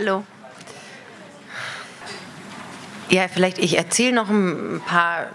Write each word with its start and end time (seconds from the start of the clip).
Hallo. 0.00 0.22
Ja, 3.10 3.26
vielleicht 3.26 3.58
ich 3.58 3.76
erzähle 3.76 4.12
noch 4.12 4.30
ein 4.30 4.80
paar 4.86 5.26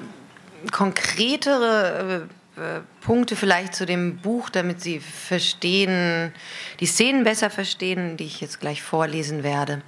konkretere 0.71 2.29
äh, 2.56 2.80
Punkte 3.02 3.36
vielleicht 3.36 3.76
zu 3.76 3.86
dem 3.86 4.20
Buch, 4.20 4.50
damit 4.50 4.80
Sie 4.80 5.02
verstehen, 5.02 6.34
die 6.80 6.86
Szenen 6.86 7.26
besser 7.26 7.50
verstehen, 7.50 8.16
die 8.16 8.23
ich 8.23 8.39
jetzt 8.39 8.62
gleich 8.62 8.82
vorlesen 8.82 9.44
werde. 9.44 9.82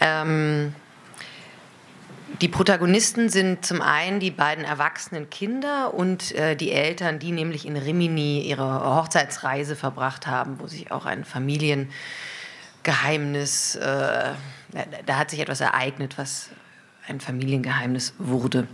Ähm, 0.00 0.74
die 2.40 2.48
Protagonisten 2.48 3.28
sind 3.28 3.64
zum 3.64 3.82
einen 3.82 4.18
die 4.18 4.32
beiden 4.32 4.64
erwachsenen 4.64 5.30
Kinder 5.30 5.94
und 5.94 6.34
äh, 6.34 6.56
die 6.56 6.72
Eltern, 6.72 7.20
die 7.20 7.30
nämlich 7.30 7.64
in 7.64 7.76
Rimini 7.76 8.40
ihre 8.40 8.96
Hochzeitsreise 8.96 9.76
verbracht 9.76 10.26
haben, 10.26 10.58
wo 10.58 10.66
sich 10.66 10.90
auch 10.90 11.06
ein 11.06 11.24
Familiengeheimnis, 12.86 13.74
äh, 13.76 14.34
da 15.06 15.18
hat 15.18 15.30
sich 15.30 15.40
etwas 15.40 15.60
ereignet, 15.60 16.18
was 16.18 16.50
ein 17.08 17.20
Familiengeheimnis 17.20 18.14
wurde. 18.18 18.66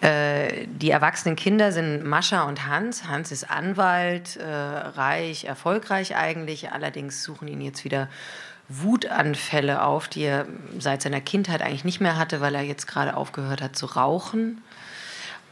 Äh, 0.00 0.66
die 0.66 0.90
erwachsenen 0.90 1.36
Kinder 1.36 1.72
sind 1.72 2.04
Mascha 2.04 2.42
und 2.42 2.66
Hans. 2.66 3.08
Hans 3.08 3.32
ist 3.32 3.50
Anwalt, 3.50 4.36
äh, 4.36 4.44
reich, 4.46 5.44
erfolgreich 5.44 6.16
eigentlich. 6.16 6.72
Allerdings 6.72 7.22
suchen 7.22 7.48
ihn 7.48 7.60
jetzt 7.60 7.84
wieder 7.84 8.08
Wutanfälle 8.68 9.82
auf, 9.82 10.08
die 10.08 10.22
er 10.22 10.46
seit 10.78 11.02
seiner 11.02 11.20
Kindheit 11.20 11.62
eigentlich 11.62 11.84
nicht 11.84 12.00
mehr 12.00 12.16
hatte, 12.16 12.40
weil 12.40 12.54
er 12.54 12.62
jetzt 12.62 12.86
gerade 12.86 13.16
aufgehört 13.16 13.62
hat 13.62 13.76
zu 13.76 13.86
rauchen. 13.86 14.62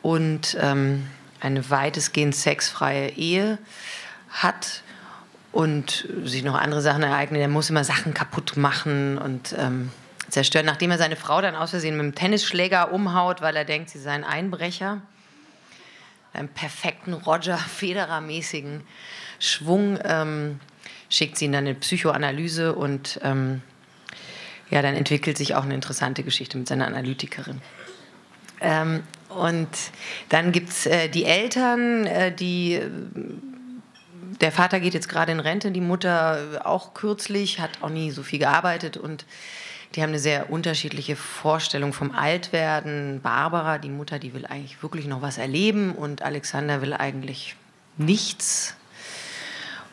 Und 0.02 0.56
ähm, 0.60 1.06
eine 1.40 1.68
weitestgehend 1.70 2.34
sexfreie 2.34 3.10
Ehe 3.10 3.58
hat 4.30 4.82
und 5.52 6.08
sich 6.24 6.42
noch 6.42 6.54
andere 6.54 6.80
Sachen 6.80 7.02
ereignen. 7.02 7.40
Er 7.40 7.48
muss 7.48 7.70
immer 7.70 7.84
Sachen 7.84 8.14
kaputt 8.14 8.56
machen 8.56 9.18
und 9.18 9.54
ähm, 9.58 9.90
zerstören, 10.28 10.66
nachdem 10.66 10.90
er 10.90 10.98
seine 10.98 11.16
Frau 11.16 11.40
dann 11.42 11.54
aus 11.54 11.70
Versehen 11.70 11.96
mit 11.96 12.04
dem 12.04 12.14
Tennisschläger 12.14 12.92
umhaut, 12.92 13.42
weil 13.42 13.54
er 13.54 13.66
denkt, 13.66 13.90
sie 13.90 13.98
sei 13.98 14.12
ein 14.12 14.24
Einbrecher. 14.24 15.02
Einen 16.32 16.48
perfekten 16.48 17.12
Roger 17.12 17.58
Federer-mäßigen 17.58 18.80
Schwung 19.38 19.98
ähm, 20.02 20.60
schickt 21.10 21.36
sie 21.36 21.44
in 21.44 21.54
eine 21.54 21.74
Psychoanalyse 21.74 22.74
und 22.74 23.20
ähm, 23.22 23.60
ja, 24.70 24.80
dann 24.80 24.94
entwickelt 24.94 25.36
sich 25.36 25.54
auch 25.54 25.64
eine 25.64 25.74
interessante 25.74 26.22
Geschichte 26.22 26.56
mit 26.56 26.66
seiner 26.66 26.86
Analytikerin. 26.86 27.60
Ähm, 28.62 29.02
und 29.28 29.68
dann 30.30 30.52
gibt 30.52 30.70
es 30.70 30.86
äh, 30.86 31.08
die 31.08 31.26
Eltern, 31.26 32.06
äh, 32.06 32.34
die 32.34 32.80
der 34.40 34.52
Vater 34.52 34.80
geht 34.80 34.94
jetzt 34.94 35.08
gerade 35.08 35.32
in 35.32 35.40
Rente, 35.40 35.70
die 35.70 35.80
Mutter 35.80 36.62
auch 36.64 36.94
kürzlich, 36.94 37.60
hat 37.60 37.82
auch 37.82 37.90
nie 37.90 38.10
so 38.10 38.22
viel 38.22 38.38
gearbeitet 38.38 38.96
und 38.96 39.24
die 39.94 40.02
haben 40.02 40.10
eine 40.10 40.18
sehr 40.18 40.50
unterschiedliche 40.50 41.16
Vorstellung 41.16 41.92
vom 41.92 42.12
Altwerden. 42.12 43.20
Barbara, 43.22 43.78
die 43.78 43.90
Mutter, 43.90 44.18
die 44.18 44.32
will 44.32 44.46
eigentlich 44.46 44.82
wirklich 44.82 45.06
noch 45.06 45.20
was 45.20 45.38
erleben 45.38 45.94
und 45.94 46.22
Alexander 46.22 46.80
will 46.80 46.94
eigentlich 46.94 47.56
nichts, 47.98 48.74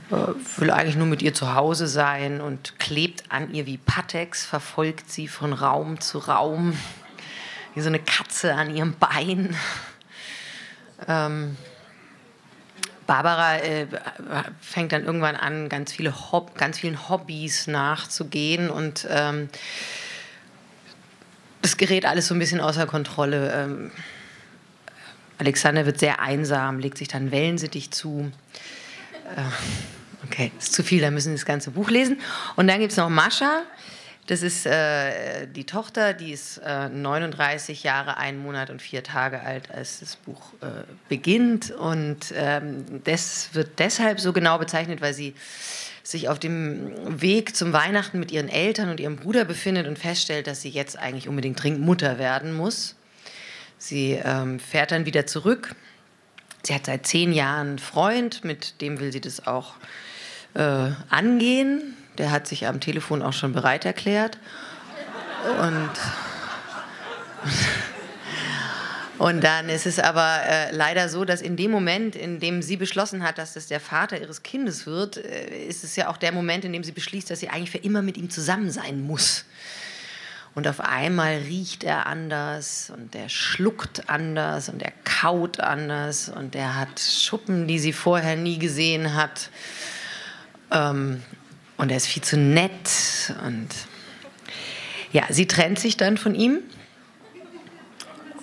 äh, 0.10 0.16
will 0.58 0.72
eigentlich 0.72 0.96
nur 0.96 1.08
mit 1.08 1.22
ihr 1.22 1.34
zu 1.34 1.54
Hause 1.54 1.88
sein 1.88 2.40
und 2.40 2.80
klebt 2.80 3.24
an 3.30 3.54
ihr 3.54 3.66
wie 3.66 3.78
Patex, 3.78 4.46
verfolgt 4.46 5.12
sie 5.12 5.28
von 5.28 5.52
Raum 5.52 6.00
zu 6.00 6.20
Raum, 6.20 6.78
wie 7.76 7.82
so 7.82 7.90
eine 7.90 8.00
Katze 8.00 8.56
an 8.56 8.74
ihrem 8.74 8.94
Bein. 8.94 9.56
Ähm, 11.08 11.58
Barbara 13.10 13.58
äh, 13.58 13.88
fängt 14.62 14.92
dann 14.92 15.04
irgendwann 15.04 15.36
an, 15.36 15.68
ganz, 15.68 15.92
viele 15.92 16.32
Hob 16.32 16.56
ganz 16.56 16.78
vielen 16.78 17.10
Hobbys 17.10 17.66
nachzugehen 17.66 18.70
und 18.70 19.08
ähm, 19.10 19.50
das 21.64 21.78
gerät 21.78 22.06
alles 22.06 22.28
so 22.28 22.36
ein 22.36 22.40
bisschen 22.40 22.62
außer 22.62 22.86
Kontrolle. 22.86 23.52
Ähm, 23.52 23.92
Alexander 25.40 25.88
wird 25.88 26.00
sehr 26.00 26.20
einsam, 26.20 26.78
legt 26.78 27.00
sich 27.00 27.08
dann 27.08 27.32
Wellensittich 27.32 27.90
zu. 27.90 28.32
Äh, 29.36 30.26
okay, 30.28 30.52
ist 30.60 30.74
zu 30.74 30.84
viel, 30.84 31.02
da 31.02 31.10
müssen 31.10 31.30
Sie 31.30 31.38
das 31.38 31.48
ganze 31.48 31.72
Buch 31.72 31.90
lesen. 31.90 32.20
Und 32.58 32.68
dann 32.68 32.80
gibt 32.80 32.92
es 32.92 32.98
noch 33.00 33.10
Mascha, 33.10 33.64
das 34.30 34.44
ist 34.44 34.68
äh, 34.68 35.48
die 35.48 35.64
Tochter, 35.64 36.14
die 36.14 36.32
ist 36.32 36.60
äh, 36.60 36.88
39 36.88 37.82
Jahre, 37.82 38.18
ein 38.18 38.38
Monat 38.38 38.70
und 38.70 38.80
vier 38.80 39.02
Tage 39.02 39.42
alt, 39.42 39.72
als 39.72 40.02
das 40.02 40.18
Buch 40.18 40.54
äh, 40.62 40.84
beginnt. 41.08 41.72
Und 41.72 42.32
ähm, 42.36 42.86
das 43.06 43.50
wird 43.54 43.80
deshalb 43.80 44.20
so 44.20 44.32
genau 44.32 44.60
bezeichnet, 44.60 45.02
weil 45.02 45.16
sie 45.16 45.34
sich 46.04 46.30
auf 46.30 46.38
dem 46.38 47.20
Weg 47.20 47.56
zum 47.56 47.74
Weihnachten 47.74 48.20
mit 48.20 48.32
ihren 48.32 48.50
Eltern 48.50 48.90
und 48.90 49.00
ihrem 49.00 49.16
Bruder 49.16 49.46
befindet 49.46 49.88
und 49.88 49.98
feststellt, 49.98 50.46
dass 50.46 50.62
sie 50.62 50.70
jetzt 50.70 51.00
eigentlich 51.00 51.28
unbedingt 51.28 51.64
dringend 51.64 51.82
Mutter 51.82 52.20
werden 52.20 52.54
muss. 52.54 52.96
Sie 53.80 54.12
ähm, 54.24 54.60
fährt 54.60 54.92
dann 54.92 55.08
wieder 55.08 55.26
zurück. 55.26 55.74
Sie 56.62 56.76
hat 56.76 56.86
seit 56.86 57.08
zehn 57.08 57.34
Jahren 57.34 57.70
einen 57.70 57.80
Freund, 57.80 58.44
mit 58.44 58.80
dem 58.82 59.00
will 59.00 59.12
sie 59.12 59.22
das 59.22 59.48
auch 59.48 59.74
äh, 60.54 60.92
angehen 61.10 61.96
der 62.20 62.32
hat 62.32 62.48
sich 62.48 62.68
am 62.68 62.80
Telefon 62.80 63.24
auch 63.24 63.34
schon 63.34 63.54
bereit 63.54 63.86
erklärt. 63.86 64.38
Und, 65.62 65.90
und 69.18 69.44
dann 69.44 69.70
ist 69.70 69.86
es 69.86 70.00
aber 70.00 70.42
äh, 70.46 70.76
leider 70.76 71.08
so, 71.08 71.24
dass 71.24 71.42
in 71.42 71.56
dem 71.56 71.72
Moment, 71.72 72.16
in 72.16 72.40
dem 72.40 72.62
sie 72.62 72.76
beschlossen 72.76 73.24
hat, 73.24 73.38
dass 73.38 73.54
das 73.54 73.68
der 73.68 73.80
Vater 73.80 74.20
ihres 74.20 74.44
Kindes 74.44 74.86
wird, 74.86 75.18
äh, 75.18 75.66
ist 75.66 75.84
es 75.84 75.96
ja 75.96 76.10
auch 76.10 76.18
der 76.18 76.34
Moment, 76.34 76.66
in 76.66 76.74
dem 76.74 76.84
sie 76.84 76.92
beschließt, 76.92 77.32
dass 77.32 77.40
sie 77.40 77.50
eigentlich 77.50 77.72
für 77.72 77.78
immer 77.80 78.02
mit 78.02 78.18
ihm 78.18 78.30
zusammen 78.30 78.70
sein 78.70 79.02
muss. 79.02 79.46
Und 80.56 80.68
auf 80.68 80.82
einmal 80.82 81.36
riecht 81.38 81.86
er 81.86 82.06
anders 82.08 82.92
und 82.94 83.16
er 83.16 83.30
schluckt 83.30 84.10
anders 84.10 84.68
und 84.68 84.82
er 84.82 84.92
kaut 85.06 85.62
anders 85.62 86.28
und 86.28 86.54
er 86.54 86.76
hat 86.76 87.00
Schuppen, 87.00 87.66
die 87.66 87.80
sie 87.80 87.94
vorher 87.94 88.36
nie 88.36 88.60
gesehen 88.60 89.14
hat. 89.14 89.50
Ähm, 90.72 91.24
und 91.80 91.92
er 91.92 91.98
ist 91.98 92.08
viel 92.08 92.22
zu 92.22 92.38
nett. 92.38 93.34
Und 93.46 93.70
ja, 95.14 95.24
sie 95.30 95.48
trennt 95.48 95.80
sich 95.80 95.96
dann 95.96 96.18
von 96.18 96.36
ihm. 96.36 96.60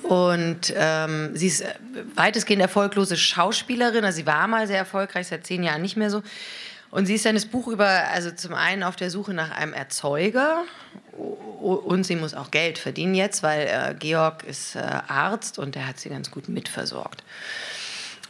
Und 0.02 0.72
ähm, 0.74 1.36
sie 1.36 1.48
ist 1.48 1.64
weitestgehend 2.14 2.62
erfolglose 2.62 3.18
Schauspielerin. 3.18 4.06
Also 4.06 4.16
sie 4.16 4.26
war 4.26 4.48
mal 4.48 4.66
sehr 4.66 4.78
erfolgreich, 4.78 5.26
seit 5.26 5.46
zehn 5.46 5.62
Jahren 5.62 5.82
nicht 5.82 5.98
mehr 5.98 6.10
so. 6.10 6.22
Und 6.90 7.04
sie 7.04 7.14
ist 7.14 7.26
dann 7.26 7.34
das 7.34 7.44
Buch 7.44 7.68
über, 7.68 7.86
also 7.86 8.30
zum 8.30 8.54
einen 8.54 8.82
auf 8.82 8.96
der 8.96 9.10
Suche 9.10 9.34
nach 9.34 9.50
einem 9.50 9.74
Erzeuger 9.74 10.62
und 11.12 12.06
sie 12.06 12.16
muss 12.16 12.32
auch 12.32 12.50
Geld 12.50 12.78
verdienen 12.78 13.14
jetzt, 13.14 13.42
weil 13.42 13.66
äh, 13.66 13.94
Georg 13.98 14.44
ist 14.44 14.76
äh, 14.76 14.78
Arzt 14.78 15.58
und 15.58 15.74
der 15.74 15.86
hat 15.86 15.98
sie 16.00 16.08
ganz 16.08 16.30
gut 16.30 16.48
mitversorgt. 16.48 17.22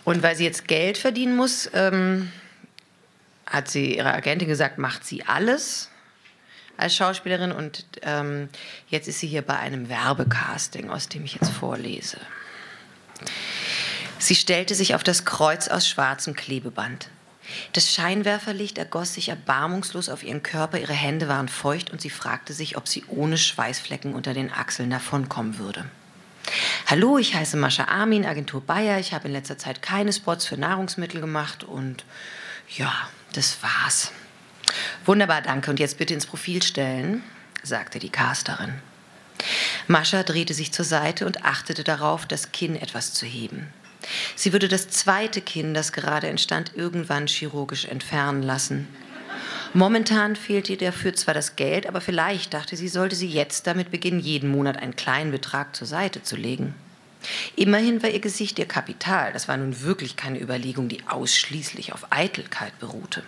Und 0.05 0.25
weil 0.25 0.35
sie 0.35 0.45
jetzt 0.45 0.67
Geld 0.67 0.99
verdienen 0.99 1.37
muss, 1.37 1.71
ähm, 1.75 2.33
hat 3.47 3.69
sie 3.69 3.97
ihrer 3.97 4.15
Agentin 4.15 4.49
gesagt, 4.49 4.79
macht 4.79 5.05
sie 5.05 5.25
alles 5.25 5.91
als 6.77 6.95
Schauspielerin 6.95 7.53
und 7.53 7.85
ähm, 8.03 8.49
jetzt 8.89 9.09
ist 9.09 9.21
sie 9.21 9.29
hier 9.29 9.43
bei 9.43 9.59
einem 9.59 9.89
Werbecasting, 9.89 10.91
aus 10.91 11.09
dem 11.09 11.25
ich 11.25 11.35
jetzt 11.35 11.51
vorlese. 11.51 12.19
Sie 14.19 14.35
stellte 14.35 14.75
sich 14.75 14.95
auf 14.95 15.03
das 15.03 15.25
Kreuz 15.25 15.69
aus 15.69 15.89
schwarzem 15.89 16.35
Klebeband. 16.35 17.09
Das 17.73 17.93
Scheinwerferlicht 17.93 18.77
ergoss 18.77 19.15
sich 19.15 19.29
erbarmungslos 19.29 20.09
auf 20.09 20.23
ihren 20.23 20.43
Körper, 20.43 20.79
ihre 20.79 20.93
Hände 20.93 21.29
waren 21.29 21.49
feucht 21.49 21.91
und 21.91 22.01
sie 22.01 22.11
fragte 22.11 22.53
sich, 22.53 22.77
ob 22.77 22.89
sie 22.89 23.05
ohne 23.09 23.39
Schweißflecken 23.39 24.15
unter 24.15 24.35
den 24.35 24.53
Achseln 24.53 24.91
davonkommen 24.91 25.59
würde. 25.59 25.85
Hallo, 26.87 27.19
ich 27.19 27.35
heiße 27.35 27.57
Mascha 27.57 27.85
Armin, 27.85 28.25
Agentur 28.25 28.61
Bayer. 28.61 28.99
Ich 28.99 29.13
habe 29.13 29.29
in 29.29 29.33
letzter 29.33 29.59
Zeit 29.59 29.83
keine 29.83 30.13
Spots 30.13 30.47
für 30.47 30.57
Nahrungsmittel 30.57 31.21
gemacht 31.21 31.65
und 31.65 32.05
ja, 32.77 32.93
das 33.37 33.63
war's. 33.63 34.13
Wunderbar, 35.05 35.43
danke. 35.43 35.71
Und 35.71 35.81
jetzt 35.81 35.99
bitte 35.99 36.15
ins 36.15 36.27
Profil 36.27 36.63
stellen, 36.63 37.23
sagte 37.63 37.99
die 37.99 38.11
Casterin. 38.11 38.75
Mascha 39.87 40.23
drehte 40.23 40.55
sich 40.55 40.73
zur 40.73 40.85
Seite 40.85 41.27
und 41.27 41.45
achtete 41.45 41.85
darauf, 41.85 42.27
das 42.27 42.53
Kinn 42.53 42.77
etwas 42.77 43.13
zu 43.13 43.27
heben. 43.27 43.69
Sie 44.35 44.53
würde 44.53 44.69
das 44.69 44.89
zweite 44.89 45.41
Kinn, 45.41 45.75
das 45.75 45.93
gerade 45.93 46.29
entstand, 46.29 46.73
irgendwann 46.75 47.27
chirurgisch 47.27 47.87
entfernen 47.87 48.43
lassen. 48.43 48.89
Momentan 49.75 50.37
fehlte 50.37 50.73
ihr 50.73 50.79
dafür 50.79 51.15
zwar 51.15 51.35
das 51.35 51.57
Geld, 51.57 51.87
aber 51.87 52.01
vielleicht 52.01 52.55
dachte 52.55 52.77
sie, 52.77 52.89
sollte 52.89 53.17
sie 53.17 53.29
jetzt 53.29 53.67
damit 53.67 53.91
beginnen, 53.91 54.21
jeden 54.21 54.51
Monat 54.51 54.79
einen 54.79 54.97
kleinen 54.97 55.33
Betrag 55.33 55.77
zur 55.77 55.87
Seite 55.87 56.23
zu 56.23 56.37
legen. 56.37 56.75
Immerhin 57.57 58.03
war 58.03 58.11
ihr 58.11 58.21
Gesicht 58.21 58.59
ihr 58.59 58.67
Kapital. 58.67 59.33
Das 59.33 59.49
war 59.49 59.57
nun 59.57 59.83
wirklich 59.83 60.17
keine 60.17 60.41
Überlegung, 60.41 60.89
die 60.89 61.07
ausschließlich 61.07 61.93
auf 61.93 62.07
Eitelkeit 62.11 62.79
beruhte. 62.79 63.23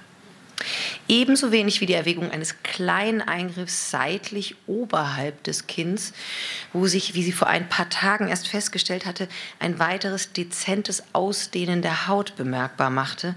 Ebenso 1.09 1.53
wenig 1.53 1.81
wie 1.81 1.87
die 1.87 1.95
Erwägung 1.95 2.31
eines 2.31 2.63
kleinen 2.63 3.23
Eingriffs 3.23 3.91
seitlich 3.91 4.57
oberhalb 4.67 5.43
des 5.43 5.67
Kinns, 5.67 6.13
wo 6.75 6.87
sich, 6.87 7.15
wie 7.15 7.23
sie 7.23 7.33
vor 7.33 7.49
ein 7.49 7.67
paar 7.71 7.89
Tagen 7.89 8.29
erst 8.29 8.49
festgestellt 8.49 9.07
hatte, 9.07 9.27
ein 9.59 9.79
weiteres 9.79 10.33
dezentes 10.33 11.03
Ausdehnen 11.15 11.81
der 11.81 12.09
Haut 12.09 12.37
bemerkbar 12.37 12.91
machte, 12.91 13.35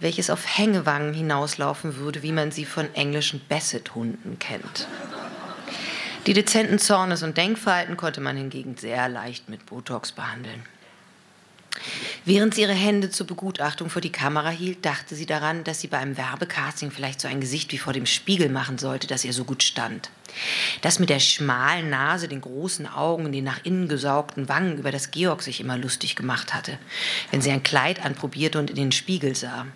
welches 0.00 0.30
auf 0.30 0.58
Hängewangen 0.58 1.14
hinauslaufen 1.14 1.94
würde, 1.96 2.24
wie 2.24 2.32
man 2.32 2.50
sie 2.50 2.64
von 2.64 2.92
englischen 2.94 3.40
Basset-Hunden 3.48 4.40
kennt. 4.40 4.88
Die 6.26 6.34
dezenten 6.34 6.80
Zornes- 6.80 7.22
und 7.22 7.36
Denkverhalten 7.36 7.96
konnte 7.96 8.20
man 8.20 8.36
hingegen 8.36 8.76
sehr 8.76 9.08
leicht 9.08 9.48
mit 9.48 9.66
Botox 9.66 10.10
behandeln. 10.10 10.64
Während 12.24 12.54
sie 12.54 12.62
ihre 12.62 12.74
Hände 12.74 13.10
zur 13.10 13.26
Begutachtung 13.26 13.90
vor 13.90 14.00
die 14.00 14.12
Kamera 14.12 14.50
hielt, 14.50 14.84
dachte 14.84 15.16
sie 15.16 15.26
daran, 15.26 15.64
dass 15.64 15.80
sie 15.80 15.88
bei 15.88 15.98
einem 15.98 16.16
Werbecasting 16.16 16.90
vielleicht 16.90 17.20
so 17.20 17.26
ein 17.26 17.40
Gesicht 17.40 17.72
wie 17.72 17.78
vor 17.78 17.92
dem 17.92 18.06
Spiegel 18.06 18.48
machen 18.48 18.78
sollte, 18.78 19.06
das 19.06 19.24
ihr 19.24 19.32
so 19.32 19.44
gut 19.44 19.62
stand. 19.62 20.10
Das 20.82 20.98
mit 20.98 21.10
der 21.10 21.18
schmalen 21.18 21.90
Nase, 21.90 22.28
den 22.28 22.40
großen 22.40 22.86
Augen 22.86 23.24
und 23.24 23.32
den 23.32 23.44
nach 23.44 23.64
innen 23.64 23.88
gesaugten 23.88 24.48
Wangen, 24.48 24.78
über 24.78 24.92
das 24.92 25.10
Georg 25.10 25.42
sich 25.42 25.60
immer 25.60 25.76
lustig 25.76 26.14
gemacht 26.14 26.54
hatte, 26.54 26.78
wenn 27.30 27.42
sie 27.42 27.50
ein 27.50 27.62
Kleid 27.62 28.04
anprobierte 28.04 28.58
und 28.58 28.70
in 28.70 28.76
den 28.76 28.92
Spiegel 28.92 29.34
sah. 29.34 29.66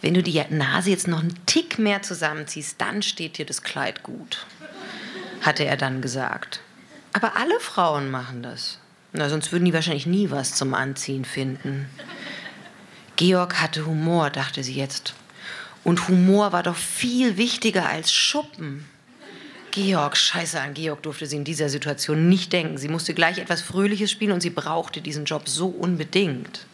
Wenn 0.00 0.14
du 0.14 0.22
die 0.22 0.42
Nase 0.50 0.90
jetzt 0.90 1.06
noch 1.06 1.20
einen 1.20 1.38
Tick 1.46 1.78
mehr 1.78 2.02
zusammenziehst, 2.02 2.80
dann 2.80 3.02
steht 3.02 3.38
dir 3.38 3.46
das 3.46 3.62
Kleid 3.62 4.02
gut, 4.02 4.46
hatte 5.42 5.64
er 5.64 5.76
dann 5.76 6.00
gesagt. 6.00 6.60
Aber 7.12 7.36
alle 7.36 7.60
Frauen 7.60 8.10
machen 8.10 8.42
das. 8.42 8.78
Na, 9.12 9.28
sonst 9.28 9.52
würden 9.52 9.64
die 9.64 9.74
wahrscheinlich 9.74 10.06
nie 10.06 10.30
was 10.30 10.54
zum 10.54 10.74
Anziehen 10.74 11.24
finden. 11.24 11.88
Georg 13.16 13.60
hatte 13.60 13.84
Humor, 13.86 14.30
dachte 14.30 14.64
sie 14.64 14.74
jetzt. 14.74 15.14
Und 15.84 16.08
Humor 16.08 16.52
war 16.52 16.62
doch 16.62 16.76
viel 16.76 17.36
wichtiger 17.36 17.88
als 17.88 18.12
Schuppen. 18.12 18.86
Georg, 19.70 20.16
scheiße 20.16 20.60
an 20.60 20.74
Georg 20.74 21.02
durfte 21.02 21.26
sie 21.26 21.36
in 21.36 21.44
dieser 21.44 21.68
Situation 21.68 22.28
nicht 22.28 22.52
denken. 22.52 22.78
Sie 22.78 22.88
musste 22.88 23.14
gleich 23.14 23.38
etwas 23.38 23.62
Fröhliches 23.62 24.10
spielen 24.10 24.32
und 24.32 24.42
sie 24.42 24.50
brauchte 24.50 25.00
diesen 25.00 25.24
Job 25.24 25.48
so 25.48 25.68
unbedingt. 25.68 26.66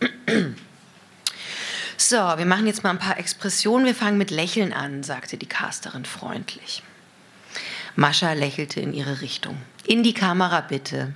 So, 1.96 2.16
wir 2.16 2.44
machen 2.44 2.66
jetzt 2.66 2.82
mal 2.82 2.90
ein 2.90 2.98
paar 2.98 3.18
Expressionen. 3.18 3.86
Wir 3.86 3.94
fangen 3.94 4.18
mit 4.18 4.32
Lächeln 4.32 4.72
an, 4.72 5.04
sagte 5.04 5.36
die 5.36 5.46
Casterin 5.46 6.04
freundlich. 6.04 6.82
Mascha 7.96 8.32
lächelte 8.32 8.80
in 8.80 8.92
ihre 8.92 9.20
Richtung. 9.20 9.56
In 9.86 10.02
die 10.02 10.12
Kamera 10.12 10.60
bitte. 10.60 11.14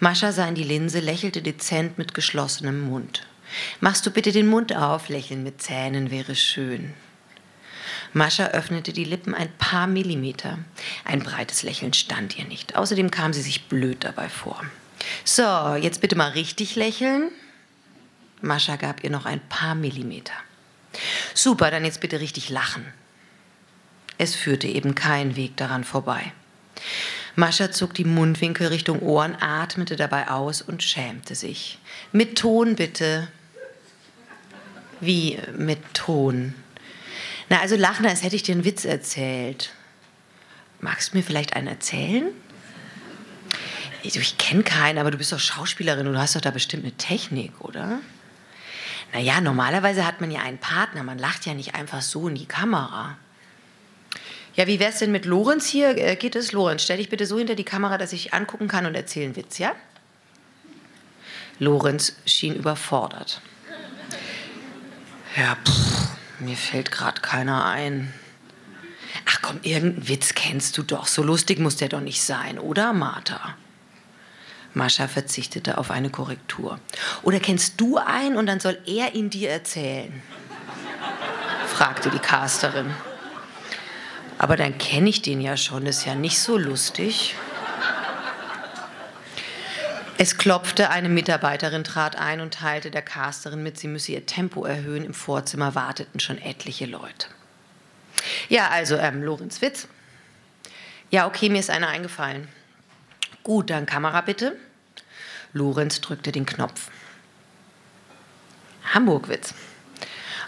Mascha 0.00 0.32
sah 0.32 0.46
in 0.46 0.54
die 0.54 0.64
Linse, 0.64 1.00
lächelte 1.00 1.42
dezent 1.42 1.98
mit 1.98 2.14
geschlossenem 2.14 2.80
Mund. 2.80 3.26
Machst 3.80 4.06
du 4.06 4.10
bitte 4.10 4.32
den 4.32 4.46
Mund 4.46 4.74
auf, 4.76 5.08
lächeln 5.08 5.42
mit 5.42 5.60
Zähnen 5.60 6.10
wäre 6.10 6.34
schön. 6.34 6.94
Mascha 8.12 8.48
öffnete 8.48 8.92
die 8.92 9.04
Lippen 9.04 9.34
ein 9.34 9.50
paar 9.58 9.86
Millimeter. 9.86 10.58
Ein 11.04 11.20
breites 11.20 11.62
Lächeln 11.62 11.92
stand 11.92 12.38
ihr 12.38 12.44
nicht. 12.44 12.76
Außerdem 12.76 13.10
kam 13.10 13.32
sie 13.32 13.42
sich 13.42 13.64
blöd 13.64 14.04
dabei 14.04 14.28
vor. 14.28 14.62
So, 15.24 15.74
jetzt 15.74 16.00
bitte 16.00 16.16
mal 16.16 16.30
richtig 16.30 16.76
lächeln. 16.76 17.30
Mascha 18.40 18.76
gab 18.76 19.04
ihr 19.04 19.10
noch 19.10 19.26
ein 19.26 19.40
paar 19.48 19.74
Millimeter. 19.74 20.32
Super, 21.34 21.70
dann 21.70 21.84
jetzt 21.84 22.00
bitte 22.00 22.20
richtig 22.20 22.50
lachen. 22.50 22.84
Es 24.16 24.34
führte 24.34 24.66
eben 24.66 24.94
kein 24.94 25.36
Weg 25.36 25.56
daran 25.56 25.84
vorbei. 25.84 26.32
Mascha 27.38 27.70
zog 27.70 27.94
die 27.94 28.04
Mundwinkel 28.04 28.66
Richtung 28.66 28.98
Ohren, 28.98 29.40
atmete 29.40 29.94
dabei 29.94 30.28
aus 30.28 30.60
und 30.60 30.82
schämte 30.82 31.36
sich. 31.36 31.78
Mit 32.10 32.36
Ton 32.36 32.74
bitte. 32.74 33.28
Wie 35.00 35.38
mit 35.56 35.78
Ton? 35.94 36.54
Na, 37.48 37.60
also 37.60 37.76
lachen, 37.76 38.06
als 38.06 38.24
hätte 38.24 38.34
ich 38.34 38.42
dir 38.42 38.56
einen 38.56 38.64
Witz 38.64 38.84
erzählt. 38.84 39.70
Magst 40.80 41.12
du 41.12 41.16
mir 41.16 41.22
vielleicht 41.22 41.54
einen 41.54 41.68
erzählen? 41.68 42.26
Ich, 44.02 44.16
ich 44.16 44.36
kenne 44.38 44.64
keinen, 44.64 44.98
aber 44.98 45.12
du 45.12 45.18
bist 45.18 45.30
doch 45.30 45.38
Schauspielerin 45.38 46.08
und 46.08 46.14
du 46.14 46.18
hast 46.18 46.34
doch 46.34 46.40
da 46.40 46.50
bestimmt 46.50 46.82
eine 46.82 46.96
Technik, 46.96 47.52
oder? 47.60 48.00
Naja, 49.12 49.40
normalerweise 49.40 50.04
hat 50.04 50.20
man 50.20 50.32
ja 50.32 50.40
einen 50.40 50.58
Partner, 50.58 51.04
man 51.04 51.18
lacht 51.18 51.46
ja 51.46 51.54
nicht 51.54 51.76
einfach 51.76 52.02
so 52.02 52.26
in 52.26 52.34
die 52.34 52.46
Kamera. 52.46 53.16
Ja, 54.58 54.66
wie 54.66 54.80
wäre 54.80 54.90
es 54.90 54.98
denn 54.98 55.12
mit 55.12 55.24
Lorenz 55.24 55.68
hier? 55.68 55.96
Äh, 55.96 56.16
geht 56.16 56.34
es, 56.34 56.50
Lorenz? 56.50 56.82
Stell 56.82 56.96
dich 56.96 57.08
bitte 57.08 57.26
so 57.26 57.38
hinter 57.38 57.54
die 57.54 57.62
Kamera, 57.62 57.96
dass 57.96 58.12
ich 58.12 58.34
angucken 58.34 58.66
kann 58.66 58.86
und 58.86 58.96
erzählen 58.96 59.36
Witz, 59.36 59.58
ja? 59.58 59.72
Lorenz 61.60 62.16
schien 62.26 62.56
überfordert. 62.56 63.40
Ja, 65.36 65.56
pff, 65.64 66.08
mir 66.40 66.56
fällt 66.56 66.90
gerade 66.90 67.20
keiner 67.20 67.66
ein. 67.66 68.12
Ach 69.26 69.38
komm, 69.42 69.60
irgendeinen 69.62 70.08
Witz 70.08 70.34
kennst 70.34 70.76
du 70.76 70.82
doch. 70.82 71.06
So 71.06 71.22
lustig 71.22 71.60
muss 71.60 71.76
der 71.76 71.88
doch 71.88 72.00
nicht 72.00 72.20
sein, 72.20 72.58
oder, 72.58 72.92
Martha? 72.92 73.54
Mascha 74.74 75.06
verzichtete 75.06 75.78
auf 75.78 75.92
eine 75.92 76.10
Korrektur. 76.10 76.80
Oder 77.22 77.38
kennst 77.38 77.80
du 77.80 77.98
einen 77.98 78.36
und 78.36 78.46
dann 78.46 78.58
soll 78.58 78.76
er 78.86 79.14
ihn 79.14 79.30
dir 79.30 79.50
erzählen? 79.50 80.20
fragte 81.68 82.10
die 82.10 82.18
Casterin. 82.18 82.92
Aber 84.38 84.56
dann 84.56 84.78
kenne 84.78 85.10
ich 85.10 85.20
den 85.20 85.40
ja 85.40 85.56
schon, 85.56 85.84
ist 85.86 86.04
ja 86.04 86.14
nicht 86.14 86.38
so 86.38 86.56
lustig. 86.56 87.34
Es 90.16 90.36
klopfte, 90.36 90.90
eine 90.90 91.08
Mitarbeiterin 91.08 91.84
trat 91.84 92.16
ein 92.16 92.40
und 92.40 92.54
teilte 92.54 92.90
der 92.90 93.02
Casterin 93.02 93.62
mit, 93.62 93.78
sie 93.78 93.88
müsse 93.88 94.12
ihr 94.12 94.26
Tempo 94.26 94.64
erhöhen. 94.64 95.04
Im 95.04 95.14
Vorzimmer 95.14 95.74
warteten 95.74 96.20
schon 96.20 96.38
etliche 96.38 96.86
Leute. 96.86 97.28
Ja, 98.48 98.68
also, 98.68 98.96
ähm, 98.96 99.22
Lorenz 99.22 99.60
Witz. 99.60 99.86
Ja, 101.10 101.26
okay, 101.26 101.48
mir 101.48 101.60
ist 101.60 101.70
einer 101.70 101.88
eingefallen. 101.88 102.48
Gut, 103.44 103.70
dann 103.70 103.86
Kamera 103.86 104.20
bitte. 104.20 104.56
Lorenz 105.52 106.00
drückte 106.00 106.32
den 106.32 106.46
Knopf. 106.46 106.90
Hamburg-Witz. 108.92 109.54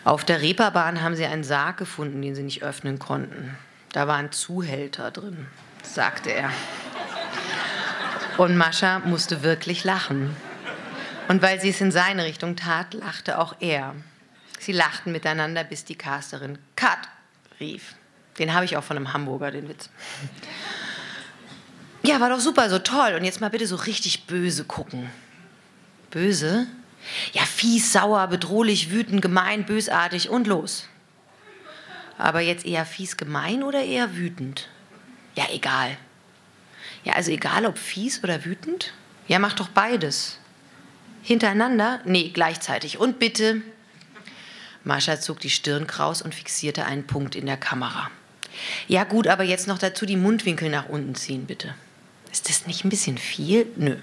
Auf 0.05 0.25
der 0.25 0.43
Reeperbahn 0.43 1.03
haben 1.03 1.15
sie 1.15 1.27
einen 1.27 1.45
Sarg 1.45 1.77
gefunden, 1.77 2.23
den 2.23 2.35
sie 2.35 2.43
nicht 2.43 2.63
öffnen 2.63 2.99
konnten. 2.99 3.57
Da 3.93 4.07
waren 4.07 4.31
Zuhälter 4.31 5.11
drin, 5.11 5.47
sagte 5.83 6.31
er. 6.31 6.51
Und 8.39 8.57
Mascha 8.57 9.01
musste 9.01 9.43
wirklich 9.43 9.85
lachen. 9.85 10.35
Und 11.29 11.43
weil 11.43 11.61
sie 11.61 11.71
es 11.71 11.81
in 11.81 11.93
seine 11.93 12.25
Richtung 12.25 12.57
tat, 12.57 12.95
lachte 12.95 13.39
auch 13.39 13.57
er. 13.61 13.95
Sie 14.59 14.73
lachten 14.73 15.13
miteinander, 15.13 15.65
bis 15.65 15.85
die 15.85 15.95
Casterin 15.97 16.59
Cut 16.77 16.99
rief. 17.59 17.95
Den 18.39 18.55
habe 18.55 18.65
ich 18.65 18.77
auch 18.77 18.85
von 18.85 18.97
einem 18.97 19.13
Hamburger, 19.13 19.51
den 19.51 19.69
Witz. 19.69 19.91
Ja, 22.03 22.21
war 22.21 22.31
doch 22.31 22.41
super, 22.41 22.71
so 22.71 22.79
toll. 22.79 23.15
Und 23.15 23.25
jetzt 23.25 23.41
mal 23.41 23.51
bitte 23.51 23.67
so 23.67 23.77
richtig 23.77 24.27
böse 24.27 24.65
gucken. 24.65 25.11
Böse? 26.11 26.67
Ja, 27.33 27.43
fies, 27.43 27.93
sauer, 27.93 28.27
bedrohlich, 28.29 28.91
wütend, 28.91 29.23
gemein, 29.23 29.65
bösartig 29.65 30.31
und 30.31 30.47
los. 30.47 30.87
Aber 32.21 32.41
jetzt 32.41 32.67
eher 32.67 32.85
fies 32.85 33.17
gemein 33.17 33.63
oder 33.63 33.83
eher 33.83 34.15
wütend? 34.15 34.69
Ja, 35.37 35.47
egal. 35.51 35.97
Ja, 37.03 37.15
also 37.15 37.31
egal 37.31 37.65
ob 37.65 37.79
fies 37.79 38.23
oder 38.23 38.45
wütend? 38.45 38.93
Ja, 39.27 39.39
mach 39.39 39.55
doch 39.55 39.69
beides. 39.69 40.39
Hintereinander? 41.23 42.01
Nee, 42.05 42.29
gleichzeitig. 42.29 42.99
Und 42.99 43.19
bitte. 43.19 43.63
Mascha 44.85 45.19
zog 45.19 45.41
die 45.41 45.49
Stirn 45.49 45.87
kraus 45.87 46.21
und 46.21 46.35
fixierte 46.35 46.85
einen 46.85 47.07
Punkt 47.07 47.37
in 47.37 47.47
der 47.47 47.57
Kamera. 47.57 48.11
Ja, 48.87 49.05
gut, 49.05 49.27
aber 49.27 49.45
jetzt 49.45 49.67
noch 49.67 49.79
dazu 49.79 50.05
die 50.05 50.19
Mundwinkel 50.19 50.69
nach 50.69 50.91
unten 50.91 51.15
ziehen, 51.15 51.47
bitte. 51.47 51.75
Ist 52.31 52.51
das 52.51 52.67
nicht 52.67 52.85
ein 52.85 52.91
bisschen 52.91 53.17
viel? 53.17 53.67
Nö. 53.77 53.97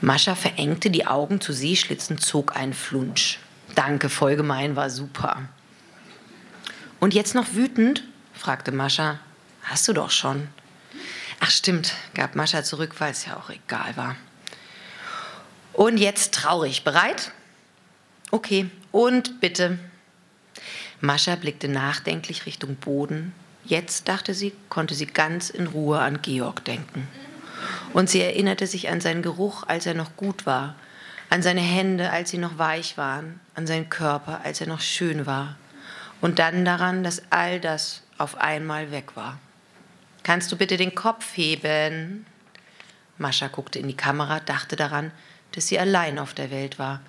Mascha 0.00 0.36
verengte 0.36 0.90
die 0.90 1.08
Augen 1.08 1.40
zu 1.40 1.52
Seeschlitzen, 1.52 2.18
zog 2.18 2.56
einen 2.56 2.72
Flunsch. 2.72 3.40
Danke, 3.74 4.08
voll 4.08 4.36
gemein, 4.36 4.76
war 4.76 4.90
super. 4.90 5.48
Und 7.00 7.14
jetzt 7.14 7.34
noch 7.34 7.54
wütend? 7.54 8.04
fragte 8.34 8.72
Mascha. 8.72 9.18
Hast 9.62 9.88
du 9.88 9.92
doch 9.92 10.10
schon. 10.10 10.48
Ach 11.40 11.50
stimmt, 11.50 11.94
gab 12.14 12.36
Mascha 12.36 12.62
zurück, 12.62 12.94
weil 12.98 13.12
es 13.12 13.24
ja 13.24 13.36
auch 13.36 13.50
egal 13.50 13.96
war. 13.96 14.16
Und 15.72 15.96
jetzt 15.96 16.34
traurig. 16.34 16.84
Bereit? 16.84 17.32
Okay. 18.30 18.70
Und 18.92 19.40
bitte. 19.40 19.78
Mascha 21.00 21.36
blickte 21.36 21.68
nachdenklich 21.68 22.44
Richtung 22.44 22.76
Boden. 22.76 23.32
Jetzt, 23.64 24.08
dachte 24.08 24.34
sie, 24.34 24.52
konnte 24.68 24.94
sie 24.94 25.06
ganz 25.06 25.48
in 25.48 25.66
Ruhe 25.68 26.00
an 26.00 26.20
Georg 26.20 26.64
denken. 26.64 27.08
Und 27.92 28.10
sie 28.10 28.20
erinnerte 28.20 28.66
sich 28.66 28.90
an 28.90 29.00
seinen 29.00 29.22
Geruch, 29.22 29.64
als 29.66 29.86
er 29.86 29.94
noch 29.94 30.16
gut 30.16 30.44
war, 30.44 30.74
an 31.30 31.42
seine 31.42 31.60
Hände, 31.60 32.10
als 32.10 32.30
sie 32.30 32.38
noch 32.38 32.58
weich 32.58 32.96
waren, 32.98 33.40
an 33.54 33.66
seinen 33.66 33.88
Körper, 33.88 34.40
als 34.44 34.60
er 34.60 34.66
noch 34.66 34.80
schön 34.80 35.26
war, 35.26 35.56
und 36.20 36.38
dann 36.38 36.64
daran, 36.64 37.02
dass 37.02 37.22
all 37.30 37.60
das 37.60 38.02
auf 38.18 38.36
einmal 38.38 38.90
weg 38.90 39.16
war. 39.16 39.38
Kannst 40.22 40.52
du 40.52 40.56
bitte 40.56 40.76
den 40.76 40.94
Kopf 40.94 41.36
heben? 41.36 42.26
Mascha 43.18 43.48
guckte 43.48 43.78
in 43.78 43.88
die 43.88 43.96
Kamera, 43.96 44.40
dachte 44.40 44.76
daran, 44.76 45.12
dass 45.52 45.66
sie 45.66 45.78
allein 45.78 46.18
auf 46.18 46.34
der 46.34 46.50
Welt 46.50 46.78
war 46.78 47.00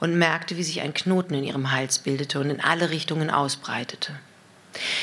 und 0.00 0.16
merkte, 0.16 0.56
wie 0.56 0.62
sich 0.62 0.80
ein 0.80 0.94
Knoten 0.94 1.34
in 1.34 1.44
ihrem 1.44 1.70
Hals 1.72 1.98
bildete 1.98 2.40
und 2.40 2.50
in 2.50 2.60
alle 2.60 2.90
Richtungen 2.90 3.30
ausbreitete. 3.30 4.14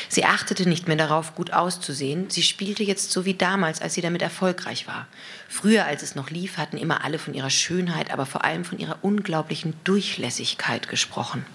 Sie 0.10 0.26
achtete 0.26 0.68
nicht 0.68 0.88
mehr 0.88 0.98
darauf, 0.98 1.34
gut 1.36 1.54
auszusehen. 1.54 2.30
Sie 2.30 2.44
spielte 2.44 2.84
jetzt 2.84 3.12
so 3.12 3.24
wie 3.24 3.36
damals, 3.36 3.82
als 3.82 3.94
sie 3.94 4.02
damit 4.02 4.22
erfolgreich 4.22 4.86
war. 4.88 5.08
Früher, 5.48 5.86
als 5.86 6.04
es 6.04 6.16
noch 6.16 6.30
lief, 6.30 6.58
hatten 6.58 6.78
immer 6.78 7.06
alle 7.06 7.20
von 7.20 7.34
ihrer 7.34 7.50
Schönheit, 7.50 8.12
aber 8.12 8.26
vor 8.26 8.44
allem 8.44 8.66
von 8.66 8.80
ihrer 8.80 8.98
unglaublichen 9.02 9.74
Durchlässigkeit 9.86 10.90
gesprochen. 10.90 11.46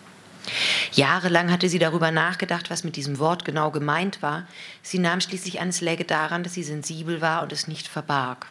Jahrelang 0.92 1.50
hatte 1.50 1.68
sie 1.68 1.78
darüber 1.78 2.10
nachgedacht, 2.10 2.70
was 2.70 2.84
mit 2.84 2.96
diesem 2.96 3.18
Wort 3.18 3.44
genau 3.44 3.70
gemeint 3.70 4.22
war. 4.22 4.46
Sie 4.82 4.98
nahm 4.98 5.20
schließlich 5.20 5.60
an, 5.60 5.68
es 5.68 5.80
läge 5.80 6.04
daran, 6.04 6.42
dass 6.42 6.54
sie 6.54 6.62
sensibel 6.62 7.20
war 7.20 7.42
und 7.42 7.52
es 7.52 7.68
nicht 7.68 7.88
verbarg. 7.88 8.46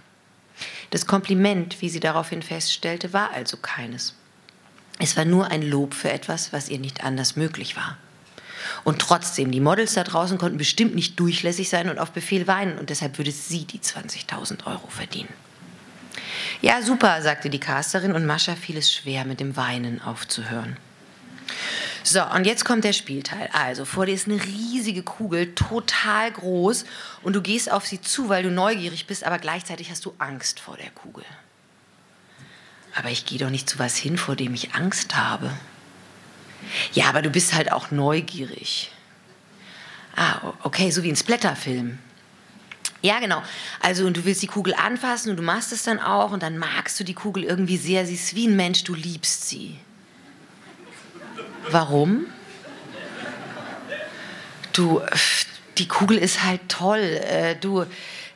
Das 0.90 1.06
Kompliment, 1.06 1.82
wie 1.82 1.90
sie 1.90 2.00
daraufhin 2.00 2.42
feststellte, 2.42 3.14
war 3.14 3.32
also 3.32 3.58
keines. 3.58 4.16
Es 5.00 5.18
war 5.18 5.26
nur 5.26 5.48
ein 5.48 5.62
Lob 5.62 5.94
für 5.94 6.12
etwas, 6.12 6.54
was 6.54 6.70
ihr 6.70 6.80
nicht 6.80 7.04
anders 7.04 7.36
möglich 7.36 7.76
war. 7.76 7.98
Und 8.84 9.00
trotzdem, 9.00 9.52
die 9.52 9.60
Models 9.60 9.94
da 9.94 10.04
draußen 10.04 10.38
konnten 10.38 10.58
bestimmt 10.58 10.96
nicht 10.96 11.20
durchlässig 11.20 11.70
sein 11.70 11.90
und 11.90 12.00
auf 12.00 12.12
Befehl 12.12 12.48
weinen 12.48 12.78
und 12.78 12.90
deshalb 12.90 13.18
würde 13.18 13.32
sie 13.32 13.66
die 13.66 13.80
20.000 13.80 14.66
Euro 14.66 14.88
verdienen. 14.88 15.34
Ja, 16.62 16.82
super, 16.82 17.22
sagte 17.22 17.50
die 17.50 17.60
Casterin 17.60 18.14
und 18.14 18.26
Mascha 18.26 18.56
fiel 18.56 18.78
es 18.78 18.92
schwer, 18.92 19.26
mit 19.26 19.40
dem 19.40 19.56
Weinen 19.56 20.02
aufzuhören. 20.02 20.78
So, 22.04 22.24
und 22.24 22.46
jetzt 22.46 22.66
kommt 22.66 22.84
der 22.84 22.94
Spielteil. 22.94 23.50
Also, 23.52 23.86
vor 23.86 24.06
dir 24.06 24.14
ist 24.14 24.28
eine 24.28 24.44
riesige 24.44 25.04
Kugel, 25.04 25.56
total 25.56 26.32
groß, 26.32 26.86
und 27.24 27.34
du 27.34 27.42
gehst 27.42 27.72
auf 27.72 27.86
sie 27.88 28.02
zu, 28.02 28.30
weil 28.30 28.44
du 28.44 28.52
neugierig 28.52 29.08
bist, 29.08 29.24
aber 29.24 29.40
gleichzeitig 29.40 29.90
hast 29.90 30.06
du 30.06 30.14
Angst 30.20 30.60
vor 30.60 30.78
der 30.78 30.92
Kugel. 30.92 31.26
Aber 32.96 33.10
ich 33.10 33.26
gehe 33.26 33.40
doch 33.40 33.50
nicht 33.50 33.70
zu 33.70 33.80
was 33.80 33.98
hin, 33.98 34.18
vor 34.18 34.36
dem 34.36 34.54
ich 34.54 34.74
Angst 34.76 35.16
habe. 35.16 35.52
Ja, 36.94 37.10
aber 37.10 37.22
du 37.22 37.30
bist 37.30 37.54
halt 37.54 37.72
auch 37.72 37.92
neugierig. 37.92 38.92
Ah, 40.16 40.54
okay, 40.64 40.92
so 40.92 41.04
wie 41.04 41.10
ein 41.10 41.18
Splatterfilm. 41.18 41.98
Ja, 43.02 43.20
genau. 43.20 43.44
Also, 43.82 44.06
und 44.06 44.18
du 44.18 44.26
willst 44.26 44.42
die 44.42 44.48
Kugel 44.48 44.74
anfassen 44.74 45.30
und 45.30 45.38
du 45.38 45.44
machst 45.44 45.72
es 45.72 45.84
dann 45.84 46.00
auch 46.00 46.32
und 46.32 46.42
dann 46.42 46.58
magst 46.58 47.00
du 47.00 47.04
die 47.04 47.14
Kugel 47.14 47.44
irgendwie 47.44 47.78
sehr. 47.78 48.06
Sie 48.06 48.16
ist 48.16 48.34
wie 48.34 48.48
ein 48.48 48.56
Mensch, 48.56 48.84
du 48.84 48.96
liebst 48.96 49.50
sie. 49.50 49.78
Warum? 51.72 52.28
Du, 54.74 55.02
die 55.78 55.88
Kugel 55.88 56.18
ist 56.18 56.44
halt 56.44 56.68
toll. 56.70 57.00
Äh, 57.00 57.56
du, 57.56 57.86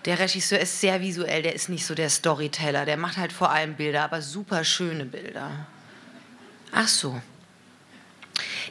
der 0.06 0.20
Regisseur 0.20 0.60
ist 0.60 0.80
sehr 0.80 1.02
visuell, 1.02 1.42
der 1.42 1.54
ist 1.54 1.70
nicht 1.70 1.86
so 1.86 1.96
der 1.96 2.10
Storyteller. 2.10 2.86
Der 2.86 2.98
macht 2.98 3.18
halt 3.18 3.34
vor 3.34 3.52
allem 3.52 3.76
Bilder, 3.76 4.04
aber 4.04 4.22
super 4.22 4.64
schöne 4.64 5.06
Bilder. 5.06 5.52
Ach 6.72 6.88
so. 6.88 7.22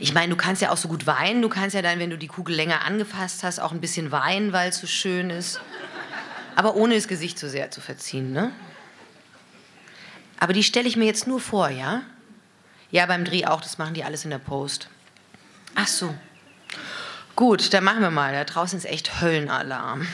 Ich 0.00 0.14
meine, 0.14 0.30
du 0.30 0.36
kannst 0.36 0.62
ja 0.62 0.70
auch 0.70 0.76
so 0.76 0.88
gut 0.88 1.06
weinen. 1.06 1.42
Du 1.42 1.48
kannst 1.48 1.74
ja 1.74 1.82
dann, 1.82 1.98
wenn 1.98 2.10
du 2.10 2.16
die 2.16 2.28
Kugel 2.28 2.54
länger 2.54 2.84
angefasst 2.84 3.42
hast, 3.42 3.60
auch 3.60 3.72
ein 3.72 3.80
bisschen 3.80 4.10
weinen, 4.10 4.52
weil 4.52 4.70
es 4.70 4.78
so 4.78 4.86
schön 4.86 5.30
ist. 5.30 5.60
Aber 6.56 6.74
ohne 6.74 6.94
das 6.94 7.08
Gesicht 7.08 7.38
zu 7.38 7.48
sehr 7.48 7.70
zu 7.70 7.80
verziehen, 7.80 8.32
ne? 8.32 8.52
Aber 10.40 10.52
die 10.52 10.62
stelle 10.62 10.88
ich 10.88 10.96
mir 10.96 11.04
jetzt 11.04 11.26
nur 11.26 11.40
vor, 11.40 11.68
ja? 11.68 12.02
Ja, 12.90 13.06
beim 13.06 13.24
Dreh 13.24 13.44
auch, 13.44 13.60
das 13.60 13.78
machen 13.78 13.94
die 13.94 14.04
alles 14.04 14.24
in 14.24 14.30
der 14.30 14.38
Post. 14.38 14.88
Ach 15.74 15.86
so. 15.86 16.14
Gut, 17.36 17.72
dann 17.72 17.84
machen 17.84 18.00
wir 18.00 18.10
mal. 18.10 18.32
Da 18.32 18.44
draußen 18.44 18.78
ist 18.78 18.86
echt 18.86 19.20
Höllenalarm. 19.20 20.06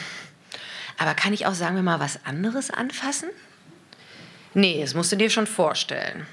Aber 0.98 1.14
kann 1.14 1.32
ich 1.32 1.46
auch, 1.46 1.54
sagen 1.54 1.76
wir 1.76 1.82
mal, 1.82 2.00
was 2.00 2.24
anderes 2.24 2.70
anfassen? 2.70 3.28
Nee, 4.52 4.80
das 4.80 4.94
musst 4.94 5.10
du 5.10 5.16
dir 5.16 5.30
schon 5.30 5.46
vorstellen. 5.46 6.26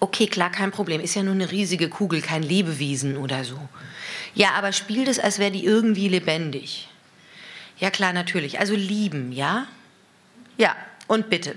Okay, 0.00 0.26
klar, 0.26 0.50
kein 0.50 0.70
Problem. 0.70 1.00
Ist 1.00 1.14
ja 1.14 1.22
nur 1.22 1.34
eine 1.34 1.50
riesige 1.50 1.88
Kugel, 1.88 2.20
kein 2.20 2.42
Lebewesen 2.42 3.16
oder 3.16 3.44
so. 3.44 3.58
Ja, 4.34 4.52
aber 4.52 4.72
spiel 4.72 5.04
das, 5.04 5.18
als 5.18 5.38
wäre 5.38 5.50
die 5.50 5.64
irgendwie 5.64 6.08
lebendig. 6.08 6.88
Ja, 7.78 7.90
klar, 7.90 8.12
natürlich. 8.12 8.60
Also 8.60 8.74
lieben, 8.74 9.32
ja? 9.32 9.66
Ja, 10.56 10.76
und 11.06 11.30
bitte. 11.30 11.54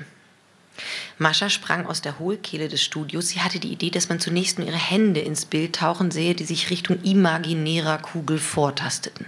Mascha 1.22 1.52
sprang 1.52 1.86
aus 1.86 2.02
der 2.02 2.18
Hohlkehle 2.18 2.68
des 2.68 2.84
Studios. 2.84 3.30
Sie 3.30 3.42
hatte 3.42 3.60
die 3.60 3.72
Idee, 3.72 3.92
dass 3.92 4.10
man 4.10 4.20
zunächst 4.20 4.58
nur 4.58 4.68
ihre 4.68 4.76
Hände 4.76 5.20
ins 5.20 5.46
Bild 5.46 5.76
tauchen 5.76 6.10
sehe, 6.10 6.34
die 6.34 6.46
sich 6.46 6.72
Richtung 6.72 7.00
imaginärer 7.04 8.00
Kugel 8.00 8.40
vortasteten. 8.40 9.28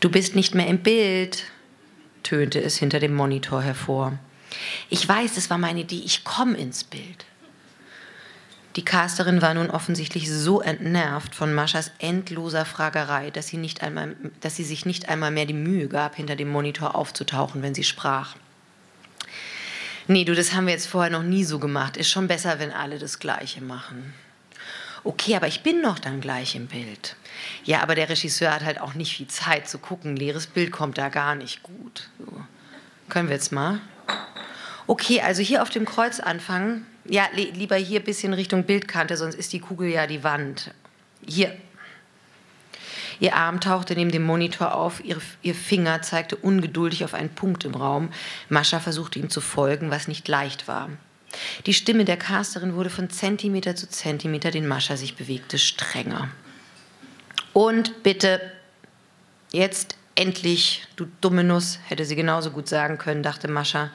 Du 0.00 0.10
bist 0.10 0.34
nicht 0.34 0.56
mehr 0.56 0.66
im 0.66 0.82
Bild, 0.82 1.44
tönte 2.24 2.60
es 2.60 2.76
hinter 2.76 2.98
dem 2.98 3.14
Monitor 3.14 3.62
hervor. 3.62 4.18
Ich 4.88 5.08
weiß, 5.08 5.36
es 5.36 5.48
war 5.48 5.58
meine 5.58 5.82
Idee, 5.82 6.02
ich 6.04 6.24
komme 6.24 6.58
ins 6.58 6.82
Bild. 6.82 7.24
Die 8.74 8.84
Casterin 8.84 9.42
war 9.42 9.54
nun 9.54 9.70
offensichtlich 9.70 10.28
so 10.28 10.60
entnervt 10.60 11.36
von 11.36 11.54
Maschas 11.54 11.92
endloser 12.00 12.64
Fragerei, 12.64 13.30
dass 13.30 13.46
sie, 13.46 13.58
nicht 13.58 13.84
einmal, 13.84 14.16
dass 14.40 14.56
sie 14.56 14.64
sich 14.64 14.86
nicht 14.86 15.08
einmal 15.08 15.30
mehr 15.30 15.46
die 15.46 15.54
Mühe 15.54 15.86
gab, 15.86 16.16
hinter 16.16 16.34
dem 16.34 16.48
Monitor 16.48 16.96
aufzutauchen, 16.96 17.62
wenn 17.62 17.76
sie 17.76 17.84
sprach. 17.84 18.34
Nee, 20.10 20.24
du, 20.24 20.34
das 20.34 20.54
haben 20.54 20.66
wir 20.66 20.72
jetzt 20.72 20.88
vorher 20.88 21.12
noch 21.12 21.22
nie 21.22 21.44
so 21.44 21.60
gemacht. 21.60 21.96
Ist 21.96 22.10
schon 22.10 22.26
besser, 22.26 22.58
wenn 22.58 22.72
alle 22.72 22.98
das 22.98 23.20
Gleiche 23.20 23.60
machen. 23.60 24.12
Okay, 25.04 25.36
aber 25.36 25.46
ich 25.46 25.62
bin 25.62 25.82
noch 25.82 26.00
dann 26.00 26.20
gleich 26.20 26.56
im 26.56 26.66
Bild. 26.66 27.14
Ja, 27.62 27.80
aber 27.80 27.94
der 27.94 28.08
Regisseur 28.08 28.52
hat 28.52 28.64
halt 28.64 28.80
auch 28.80 28.94
nicht 28.94 29.16
viel 29.16 29.28
Zeit 29.28 29.68
zu 29.68 29.78
gucken. 29.78 30.16
Leeres 30.16 30.48
Bild 30.48 30.72
kommt 30.72 30.98
da 30.98 31.10
gar 31.10 31.36
nicht 31.36 31.62
gut. 31.62 32.08
So. 32.18 32.26
Können 33.08 33.28
wir 33.28 33.36
jetzt 33.36 33.52
mal? 33.52 33.80
Okay, 34.88 35.20
also 35.20 35.42
hier 35.42 35.62
auf 35.62 35.70
dem 35.70 35.84
Kreuz 35.84 36.18
anfangen. 36.18 36.84
Ja, 37.04 37.28
lieber 37.32 37.76
hier 37.76 38.00
ein 38.00 38.04
bisschen 38.04 38.32
Richtung 38.32 38.64
Bildkante, 38.64 39.16
sonst 39.16 39.36
ist 39.36 39.52
die 39.52 39.60
Kugel 39.60 39.90
ja 39.90 40.08
die 40.08 40.24
Wand. 40.24 40.74
Hier, 41.24 41.56
Ihr 43.20 43.36
Arm 43.36 43.60
tauchte 43.60 43.94
neben 43.94 44.10
dem 44.10 44.24
Monitor 44.24 44.74
auf, 44.74 45.04
ihr, 45.04 45.18
ihr 45.42 45.54
Finger 45.54 46.02
zeigte 46.02 46.36
ungeduldig 46.36 47.04
auf 47.04 47.14
einen 47.14 47.28
Punkt 47.28 47.64
im 47.64 47.74
Raum. 47.74 48.08
Mascha 48.48 48.80
versuchte 48.80 49.18
ihm 49.18 49.30
zu 49.30 49.42
folgen, 49.42 49.90
was 49.90 50.08
nicht 50.08 50.26
leicht 50.26 50.66
war. 50.66 50.88
Die 51.66 51.74
Stimme 51.74 52.04
der 52.04 52.16
Casterin 52.16 52.74
wurde 52.74 52.90
von 52.90 53.10
Zentimeter 53.10 53.76
zu 53.76 53.88
Zentimeter, 53.88 54.50
den 54.50 54.66
Mascha 54.66 54.96
sich 54.96 55.14
bewegte, 55.14 55.58
strenger. 55.58 56.28
Und 57.52 58.02
bitte, 58.02 58.40
jetzt 59.52 59.96
endlich, 60.14 60.86
du 60.96 61.06
dumme 61.20 61.44
Nuss, 61.44 61.78
hätte 61.86 62.04
sie 62.04 62.16
genauso 62.16 62.50
gut 62.50 62.68
sagen 62.68 62.98
können, 62.98 63.22
dachte 63.22 63.48
Mascha 63.48 63.90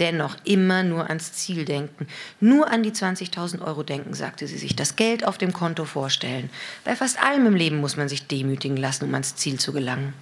dennoch 0.00 0.36
immer 0.44 0.82
nur 0.82 1.08
ans 1.08 1.32
Ziel 1.34 1.64
denken. 1.64 2.06
Nur 2.40 2.70
an 2.70 2.82
die 2.82 2.90
20.000 2.90 3.60
Euro 3.60 3.82
denken, 3.82 4.14
sagte 4.14 4.46
sie 4.46 4.58
sich. 4.58 4.74
Das 4.74 4.96
Geld 4.96 5.24
auf 5.24 5.38
dem 5.38 5.52
Konto 5.52 5.84
vorstellen. 5.84 6.50
Bei 6.84 6.96
fast 6.96 7.22
allem 7.22 7.46
im 7.46 7.54
Leben 7.54 7.80
muss 7.80 7.96
man 7.96 8.08
sich 8.08 8.26
demütigen 8.26 8.76
lassen, 8.76 9.04
um 9.04 9.14
ans 9.14 9.36
Ziel 9.36 9.60
zu 9.60 9.72
gelangen. 9.72 10.14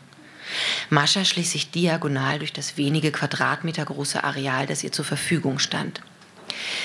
Mascha 0.90 1.24
schlich 1.24 1.50
sich 1.50 1.70
diagonal 1.70 2.38
durch 2.38 2.52
das 2.52 2.76
wenige 2.76 3.12
Quadratmeter 3.12 3.84
große 3.84 4.24
Areal, 4.24 4.66
das 4.66 4.82
ihr 4.82 4.92
zur 4.92 5.04
Verfügung 5.04 5.58
stand. 5.58 6.00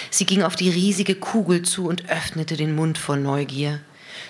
Sie 0.10 0.26
ging 0.26 0.44
auf 0.44 0.56
die 0.56 0.70
riesige 0.70 1.16
Kugel 1.16 1.64
zu 1.64 1.88
und 1.88 2.10
öffnete 2.10 2.58
den 2.58 2.76
Mund 2.76 2.98
vor 2.98 3.16
Neugier. 3.16 3.80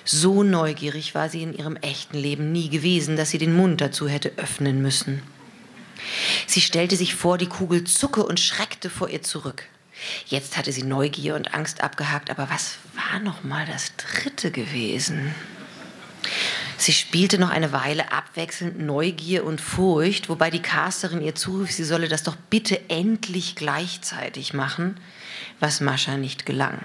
So 0.05 0.43
neugierig 0.43 1.15
war 1.15 1.29
sie 1.29 1.43
in 1.43 1.53
ihrem 1.53 1.75
echten 1.77 2.17
Leben 2.17 2.51
nie 2.51 2.69
gewesen, 2.69 3.15
dass 3.15 3.31
sie 3.31 3.37
den 3.37 3.55
Mund 3.55 3.81
dazu 3.81 4.07
hätte 4.07 4.33
öffnen 4.37 4.81
müssen. 4.81 5.21
Sie 6.47 6.61
stellte 6.61 6.95
sich 6.95 7.15
vor, 7.15 7.37
die 7.37 7.47
Kugel 7.47 7.83
zucke 7.83 8.23
und 8.23 8.39
schreckte 8.39 8.89
vor 8.89 9.09
ihr 9.09 9.21
zurück. 9.21 9.63
Jetzt 10.25 10.57
hatte 10.57 10.71
sie 10.71 10.83
Neugier 10.83 11.35
und 11.35 11.53
Angst 11.53 11.81
abgehakt, 11.81 12.29
aber 12.29 12.49
was 12.49 12.77
war 12.95 13.19
noch 13.19 13.43
mal 13.43 13.65
das 13.65 13.93
dritte 13.95 14.51
gewesen? 14.51 15.33
Sie 16.77 16.93
spielte 16.93 17.37
noch 17.37 17.49
eine 17.49 17.71
Weile 17.71 18.11
abwechselnd 18.11 18.79
Neugier 18.79 19.45
und 19.45 19.61
Furcht, 19.61 20.29
wobei 20.29 20.49
die 20.49 20.61
Casterin 20.61 21.21
ihr 21.21 21.35
zurief, 21.35 21.71
sie 21.71 21.83
solle 21.83 22.07
das 22.07 22.23
doch 22.23 22.35
bitte 22.49 22.89
endlich 22.89 23.55
gleichzeitig 23.55 24.53
machen, 24.53 24.99
was 25.59 25.81
Mascha 25.81 26.17
nicht 26.17 26.45
gelang. 26.45 26.79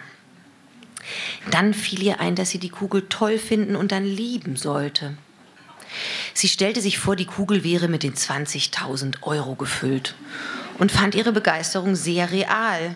Dann 1.50 1.74
fiel 1.74 2.02
ihr 2.02 2.20
ein, 2.20 2.34
dass 2.34 2.50
sie 2.50 2.58
die 2.58 2.68
Kugel 2.68 3.06
toll 3.08 3.38
finden 3.38 3.76
und 3.76 3.92
dann 3.92 4.04
lieben 4.04 4.56
sollte. 4.56 5.16
Sie 6.38 6.46
stellte 6.46 6.80
sich 6.80 7.00
vor, 7.00 7.16
die 7.16 7.24
Kugel 7.24 7.64
wäre 7.64 7.88
mit 7.88 8.04
den 8.04 8.14
20.000 8.14 9.22
Euro 9.22 9.56
gefüllt 9.56 10.14
und 10.78 10.92
fand 10.92 11.16
ihre 11.16 11.32
Begeisterung 11.32 11.96
sehr 11.96 12.30
real. 12.30 12.94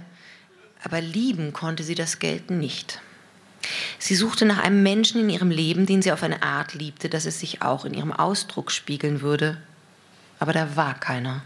Aber 0.85 1.01
lieben 1.01 1.53
konnte 1.53 1.83
sie 1.83 1.97
das 1.97 2.21
Geld 2.21 2.53
nicht. 2.53 3.01
Sie 3.99 4.15
suchte 4.15 4.45
nach 4.45 4.63
einem 4.63 4.85
Menschen 4.85 5.23
in 5.23 5.29
ihrem 5.29 5.51
Leben, 5.51 5.87
den 5.87 6.03
sie 6.03 6.13
auf 6.13 6.23
eine 6.23 6.45
Art 6.45 6.75
liebte, 6.75 7.09
dass 7.09 7.27
es 7.27 7.41
sich 7.41 7.63
auch 7.63 7.85
in 7.85 7.95
ihrem 7.95 8.13
Ausdruck 8.13 8.71
spiegeln 8.71 9.23
würde. 9.23 9.61
Aber 10.39 10.53
da 10.53 10.77
war 10.77 10.95
keiner. 10.95 11.43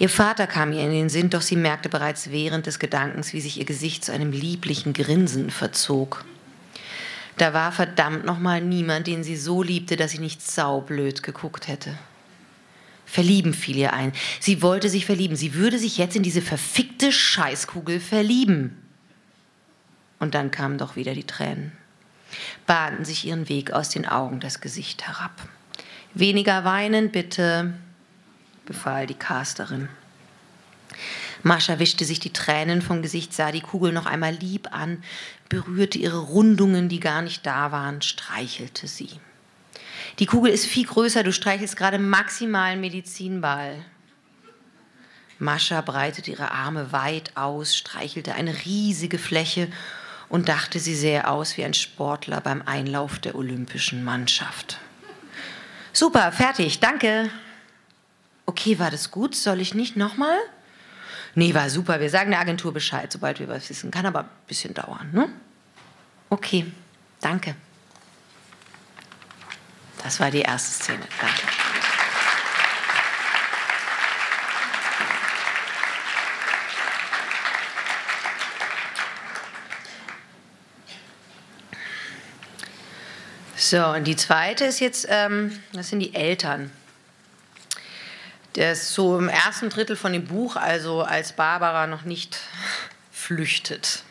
Ihr 0.00 0.08
Vater 0.08 0.48
kam 0.48 0.72
ihr 0.72 0.82
in 0.82 0.90
den 0.90 1.08
Sinn, 1.08 1.30
doch 1.30 1.42
sie 1.42 1.54
merkte 1.54 1.88
bereits 1.88 2.32
während 2.32 2.66
des 2.66 2.80
Gedankens, 2.80 3.32
wie 3.32 3.40
sich 3.40 3.60
ihr 3.60 3.64
Gesicht 3.64 4.04
zu 4.04 4.10
einem 4.10 4.32
lieblichen 4.32 4.92
Grinsen 4.92 5.50
verzog. 5.50 6.24
Da 7.38 7.54
war 7.54 7.72
verdammt 7.72 8.24
nochmal 8.24 8.60
niemand, 8.60 9.06
den 9.06 9.22
sie 9.22 9.36
so 9.36 9.62
liebte, 9.62 9.96
dass 9.96 10.10
sie 10.10 10.18
nicht 10.18 10.42
saublöd 10.42 11.22
geguckt 11.22 11.68
hätte. 11.68 11.96
Verlieben 13.06 13.54
fiel 13.54 13.76
ihr 13.76 13.94
ein. 13.94 14.12
Sie 14.40 14.60
wollte 14.60 14.90
sich 14.90 15.06
verlieben. 15.06 15.36
Sie 15.36 15.54
würde 15.54 15.78
sich 15.78 15.96
jetzt 15.96 16.16
in 16.16 16.22
diese 16.22 16.42
verfickte 16.42 17.10
Scheißkugel 17.10 18.00
verlieben. 18.00 18.76
Und 20.18 20.34
dann 20.34 20.50
kamen 20.50 20.78
doch 20.78 20.96
wieder 20.96 21.14
die 21.14 21.24
Tränen, 21.24 21.72
bahnten 22.66 23.04
sich 23.04 23.24
ihren 23.24 23.48
Weg 23.48 23.70
aus 23.72 23.88
den 23.88 24.04
Augen 24.04 24.40
das 24.40 24.60
Gesicht 24.60 25.06
herab. 25.06 25.48
Weniger 26.12 26.64
weinen, 26.64 27.10
bitte, 27.10 27.72
befahl 28.66 29.06
die 29.06 29.14
Casterin. 29.14 29.88
Mascha 31.42 31.78
wischte 31.78 32.04
sich 32.04 32.20
die 32.20 32.32
Tränen 32.32 32.82
vom 32.82 33.02
Gesicht, 33.02 33.32
sah 33.32 33.52
die 33.52 33.60
Kugel 33.60 33.92
noch 33.92 34.06
einmal 34.06 34.34
lieb 34.34 34.72
an, 34.72 35.02
berührte 35.48 35.98
ihre 35.98 36.18
Rundungen, 36.18 36.88
die 36.88 37.00
gar 37.00 37.22
nicht 37.22 37.46
da 37.46 37.72
waren, 37.72 38.02
streichelte 38.02 38.86
sie. 38.88 39.10
Die 40.18 40.26
Kugel 40.26 40.52
ist 40.52 40.66
viel 40.66 40.86
größer, 40.86 41.22
du 41.22 41.32
streichelst 41.32 41.76
gerade 41.76 41.98
maximalen 41.98 42.80
Medizinball. 42.80 43.84
Mascha 45.38 45.80
breitete 45.80 46.32
ihre 46.32 46.50
Arme 46.50 46.90
weit 46.90 47.36
aus, 47.36 47.76
streichelte 47.76 48.34
eine 48.34 48.64
riesige 48.64 49.18
Fläche 49.18 49.68
und 50.28 50.48
dachte, 50.48 50.80
sie 50.80 50.96
sähe 50.96 51.28
aus 51.28 51.56
wie 51.56 51.64
ein 51.64 51.74
Sportler 51.74 52.40
beim 52.40 52.62
Einlauf 52.62 53.20
der 53.20 53.36
olympischen 53.36 54.02
Mannschaft. 54.02 54.78
Super, 55.92 56.32
fertig, 56.32 56.80
danke. 56.80 57.30
Okay, 58.46 58.78
war 58.78 58.90
das 58.90 59.10
gut? 59.10 59.34
Soll 59.34 59.60
ich 59.60 59.74
nicht 59.74 59.96
nochmal? 59.96 60.38
Nee, 61.38 61.54
war 61.54 61.70
super. 61.70 62.00
Wir 62.00 62.10
sagen 62.10 62.32
der 62.32 62.40
Agentur 62.40 62.72
Bescheid, 62.72 63.12
sobald 63.12 63.38
wir 63.38 63.46
was 63.46 63.70
wissen. 63.70 63.92
Kann 63.92 64.04
aber 64.06 64.22
ein 64.22 64.28
bisschen 64.48 64.74
dauern, 64.74 65.08
ne? 65.12 65.28
Okay, 66.30 66.66
danke. 67.20 67.54
Das 70.02 70.18
war 70.18 70.32
die 70.32 70.40
erste 70.40 70.82
Szene. 70.82 71.04
Danke. 71.20 71.42
So, 83.54 83.86
und 83.86 84.08
die 84.08 84.16
zweite 84.16 84.64
ist 84.64 84.80
jetzt, 84.80 85.06
ähm, 85.08 85.56
das 85.72 85.90
sind 85.90 86.00
die 86.00 86.16
Eltern. 86.16 86.72
Der 88.58 88.72
ist 88.72 88.92
so 88.92 89.16
im 89.16 89.28
ersten 89.28 89.70
Drittel 89.70 89.94
von 89.94 90.12
dem 90.12 90.24
Buch, 90.24 90.56
also 90.56 91.02
als 91.02 91.32
Barbara 91.32 91.86
noch 91.86 92.02
nicht 92.02 92.40
flüchtet. 93.12 94.02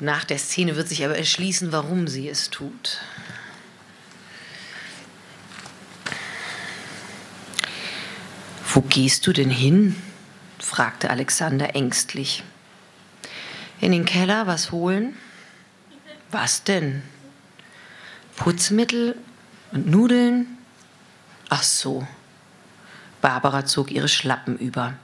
Nach 0.00 0.24
der 0.24 0.36
Szene 0.36 0.76
wird 0.76 0.86
sich 0.86 1.02
aber 1.02 1.16
erschließen, 1.16 1.72
warum 1.72 2.08
sie 2.08 2.28
es 2.28 2.50
tut. 2.50 3.00
Wo 8.66 8.82
gehst 8.82 9.26
du 9.26 9.32
denn 9.32 9.48
hin? 9.48 9.96
fragte 10.58 11.08
Alexander 11.08 11.74
ängstlich. 11.74 12.44
In 13.80 13.92
den 13.92 14.04
Keller 14.04 14.46
was 14.46 14.72
holen? 14.72 15.16
Was 16.30 16.64
denn? 16.64 17.02
Putzmittel 18.36 19.16
und 19.72 19.86
Nudeln? 19.86 20.58
Ach 21.48 21.62
so. 21.62 22.06
Barbara 23.28 23.66
zog 23.66 23.90
ihre 23.90 24.08
Schlappen 24.08 24.56
über. 24.56 24.94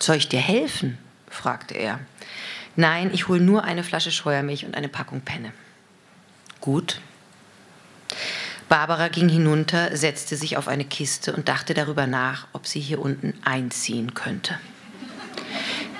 Soll 0.00 0.16
ich 0.16 0.28
dir 0.28 0.40
helfen? 0.40 0.98
fragte 1.28 1.74
er. 1.74 2.00
Nein, 2.74 3.12
ich 3.14 3.28
hole 3.28 3.40
nur 3.40 3.62
eine 3.62 3.84
Flasche 3.84 4.10
Scheuermilch 4.10 4.66
und 4.66 4.74
eine 4.74 4.88
Packung 4.88 5.20
Penne. 5.20 5.52
Gut. 6.60 7.00
Barbara 8.68 9.06
ging 9.06 9.28
hinunter, 9.28 9.96
setzte 9.96 10.36
sich 10.36 10.56
auf 10.56 10.66
eine 10.66 10.84
Kiste 10.84 11.32
und 11.32 11.46
dachte 11.46 11.72
darüber 11.72 12.08
nach, 12.08 12.48
ob 12.54 12.66
sie 12.66 12.80
hier 12.80 13.00
unten 13.00 13.34
einziehen 13.44 14.14
könnte. 14.14 14.58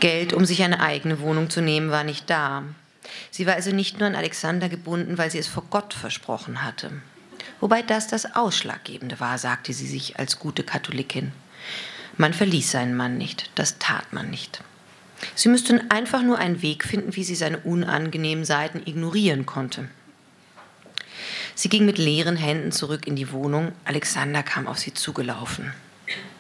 Geld, 0.01 0.33
um 0.33 0.45
sich 0.45 0.65
eine 0.65 0.81
eigene 0.81 1.21
Wohnung 1.21 1.51
zu 1.51 1.61
nehmen, 1.61 1.93
war 1.93 2.03
nicht 2.03 2.29
da. 2.29 2.65
Sie 3.31 3.47
war 3.47 3.55
also 3.55 3.71
nicht 3.71 4.01
nur 4.01 4.09
an 4.09 4.17
Alexander 4.17 4.69
gebunden, 4.69 5.19
weil 5.19 5.31
sie 5.31 5.39
es 5.39 5.47
vor 5.47 5.67
Gott 5.71 5.95
versprochen 5.95 6.65
hatte. 6.65 6.91
Wobei 7.61 7.83
das 7.83 8.09
das 8.09 8.35
Ausschlaggebende 8.35 9.21
war, 9.21 9.39
sagte 9.39 9.73
sie 9.73 9.87
sich 9.87 10.19
als 10.19 10.41
gute 10.41 10.65
Katholikin. 10.65 11.31
Man 12.17 12.35
verließ 12.35 12.71
seinen 12.71 12.97
Mann 12.97 13.19
nicht, 13.19 13.51
das 13.55 13.79
tat 13.79 14.13
man 14.13 14.31
nicht. 14.31 14.63
Sie 15.35 15.49
müssten 15.49 15.91
einfach 15.91 16.23
nur 16.23 16.39
einen 16.39 16.63
Weg 16.63 16.85
finden, 16.85 17.17
wie 17.17 17.25
sie 17.25 17.35
seine 17.35 17.59
unangenehmen 17.59 18.45
Seiten 18.45 18.83
ignorieren 18.85 19.47
konnte. 19.47 19.89
Sie 21.55 21.69
ging 21.69 21.85
mit 21.85 21.99
leeren 21.99 22.37
Händen 22.37 22.73
zurück 22.73 23.07
in 23.07 23.17
die 23.17 23.33
Wohnung. 23.33 23.73
Alexander 23.85 24.43
kam 24.43 24.67
auf 24.67 24.79
sie 24.79 24.95
zugelaufen. 24.95 25.73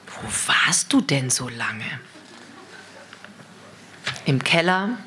Wo 0.07 0.53
warst 0.53 0.93
du 0.93 1.01
denn 1.01 1.31
so 1.31 1.49
lange? 1.49 1.85
Im 4.25 4.43
Keller. 4.43 4.99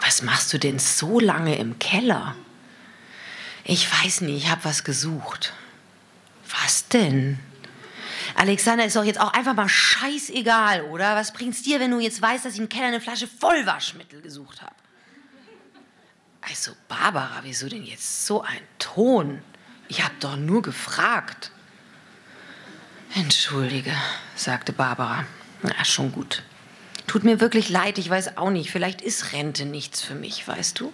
Was 0.00 0.22
machst 0.22 0.52
du 0.52 0.58
denn 0.58 0.78
so 0.78 1.20
lange 1.20 1.56
im 1.58 1.78
Keller? 1.78 2.34
Ich 3.64 3.88
weiß 3.92 4.22
nicht, 4.22 4.44
ich 4.44 4.50
habe 4.50 4.64
was 4.64 4.84
gesucht. 4.84 5.52
Was 6.62 6.88
denn? 6.88 7.38
Alexander 8.36 8.84
ist 8.84 8.94
doch 8.94 9.04
jetzt 9.04 9.18
auch 9.18 9.32
einfach 9.32 9.54
mal 9.54 9.68
scheißegal, 9.68 10.82
oder? 10.82 11.16
Was 11.16 11.32
bringt's 11.32 11.62
dir, 11.62 11.80
wenn 11.80 11.90
du 11.90 12.00
jetzt 12.00 12.20
weißt, 12.20 12.44
dass 12.44 12.52
ich 12.52 12.60
im 12.60 12.68
Keller 12.68 12.88
eine 12.88 13.00
Flasche 13.00 13.26
Vollwaschmittel 13.26 14.20
gesucht 14.20 14.60
habe? 14.60 14.74
Also, 16.42 16.72
Barbara, 16.86 17.40
wieso 17.42 17.66
denn 17.68 17.82
jetzt 17.82 18.26
so 18.26 18.42
ein 18.42 18.60
Ton? 18.78 19.40
Ich 19.88 20.04
habe 20.04 20.14
doch 20.20 20.36
nur 20.36 20.60
gefragt. 20.60 21.50
Entschuldige, 23.14 23.92
sagte 24.34 24.74
Barbara. 24.74 25.24
Na, 25.62 25.84
schon 25.86 26.12
gut. 26.12 26.42
Tut 27.06 27.24
mir 27.24 27.40
wirklich 27.40 27.70
leid, 27.70 27.96
ich 27.96 28.10
weiß 28.10 28.36
auch 28.36 28.50
nicht. 28.50 28.70
Vielleicht 28.70 29.00
ist 29.00 29.32
Rente 29.32 29.64
nichts 29.64 30.02
für 30.02 30.14
mich, 30.14 30.46
weißt 30.46 30.78
du? 30.78 30.92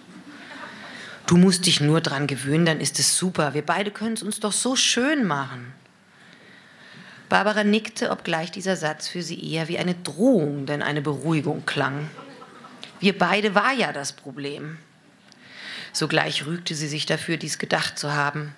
Du 1.27 1.35
musst 1.35 1.65
dich 1.65 1.81
nur 1.81 1.99
dran 1.99 2.25
gewöhnen, 2.27 2.65
dann 2.65 2.79
ist 2.79 2.99
es 2.99 3.17
super. 3.17 3.53
Wir 3.53 3.65
beide 3.65 3.91
können 3.91 4.13
es 4.13 4.23
uns 4.23 4.39
doch 4.39 4.53
so 4.53 4.77
schön 4.77 5.25
machen. 5.25 5.73
Barbara 7.33 7.63
nickte, 7.63 8.11
obgleich 8.11 8.51
dieser 8.51 8.75
Satz 8.75 9.07
für 9.07 9.23
sie 9.23 9.51
eher 9.51 9.67
wie 9.67 9.79
eine 9.79 9.95
Drohung 9.95 10.67
denn 10.67 10.83
eine 10.83 11.01
Beruhigung 11.01 11.65
klang. 11.65 12.07
Wir 12.99 13.17
beide 13.17 13.55
war 13.55 13.73
ja 13.73 13.91
das 13.91 14.13
Problem. 14.13 14.77
Sogleich 15.93 16.45
rügte 16.45 16.75
sie 16.75 16.87
sich 16.87 17.07
dafür, 17.07 17.37
dies 17.37 17.57
gedacht 17.57 17.97
zu 17.97 18.13
haben. 18.13 18.53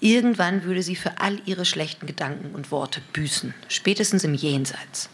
Irgendwann 0.00 0.64
würde 0.64 0.82
sie 0.82 0.96
für 0.96 1.18
all 1.18 1.40
ihre 1.46 1.64
schlechten 1.64 2.06
Gedanken 2.06 2.54
und 2.54 2.70
Worte 2.70 3.00
büßen, 3.14 3.54
spätestens 3.68 4.22
im 4.22 4.34
Jenseits. 4.34 5.08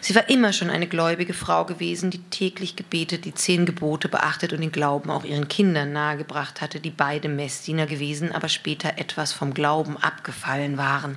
Sie 0.00 0.16
war 0.16 0.28
immer 0.28 0.52
schon 0.52 0.68
eine 0.68 0.88
gläubige 0.88 1.34
Frau 1.34 1.64
gewesen, 1.64 2.10
die 2.10 2.24
täglich 2.30 2.74
gebetet, 2.74 3.24
die 3.24 3.34
zehn 3.34 3.66
Gebote 3.66 4.08
beachtet 4.08 4.52
und 4.52 4.62
den 4.62 4.72
Glauben 4.72 5.12
auch 5.12 5.22
ihren 5.22 5.46
Kindern 5.46 5.92
nahegebracht 5.92 6.60
hatte, 6.60 6.80
die 6.80 6.90
beide 6.90 7.28
Messdiener 7.28 7.86
gewesen, 7.86 8.32
aber 8.32 8.48
später 8.48 8.98
etwas 8.98 9.32
vom 9.32 9.54
Glauben 9.54 9.96
abgefallen 9.96 10.76
waren. 10.76 11.16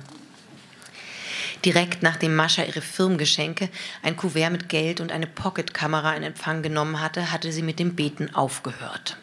Direkt 1.64 2.02
nachdem 2.02 2.36
Mascha 2.36 2.62
ihre 2.62 2.80
Firmengeschenke, 2.80 3.68
ein 4.02 4.16
Kuvert 4.16 4.52
mit 4.52 4.68
Geld 4.68 5.00
und 5.00 5.10
eine 5.10 5.26
Pocketkamera 5.26 6.14
in 6.14 6.22
Empfang 6.22 6.62
genommen 6.62 7.00
hatte, 7.00 7.32
hatte 7.32 7.50
sie 7.50 7.62
mit 7.62 7.78
dem 7.78 7.96
Beten 7.96 8.34
aufgehört. 8.34 9.16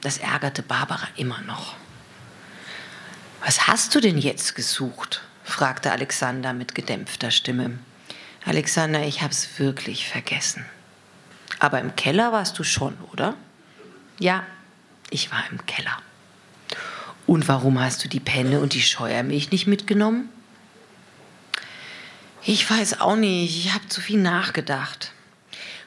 Das 0.00 0.18
ärgerte 0.18 0.62
Barbara 0.62 1.08
immer 1.16 1.40
noch. 1.42 1.74
Was 3.44 3.66
hast 3.66 3.94
du 3.94 4.00
denn 4.00 4.18
jetzt 4.18 4.54
gesucht? 4.54 5.22
fragte 5.44 5.92
Alexander 5.92 6.54
mit 6.54 6.74
gedämpfter 6.74 7.30
Stimme. 7.30 7.78
Alexander, 8.46 9.06
ich 9.06 9.22
hab's 9.22 9.58
wirklich 9.58 10.08
vergessen. 10.08 10.64
Aber 11.58 11.80
im 11.80 11.96
Keller 11.96 12.32
warst 12.32 12.58
du 12.58 12.64
schon, 12.64 12.96
oder? 13.12 13.34
Ja, 14.18 14.44
ich 15.10 15.30
war 15.30 15.44
im 15.50 15.64
Keller. 15.66 15.98
Und 17.26 17.48
warum 17.48 17.80
hast 17.80 18.04
du 18.04 18.08
die 18.08 18.20
Penne 18.20 18.60
und 18.60 18.74
die 18.74 18.82
Scheuermilch 18.82 19.50
nicht 19.50 19.66
mitgenommen? 19.66 20.28
Ich 22.46 22.68
weiß 22.68 23.00
auch 23.00 23.16
nicht, 23.16 23.56
ich 23.56 23.72
habe 23.72 23.88
zu 23.88 24.02
viel 24.02 24.20
nachgedacht. 24.20 25.12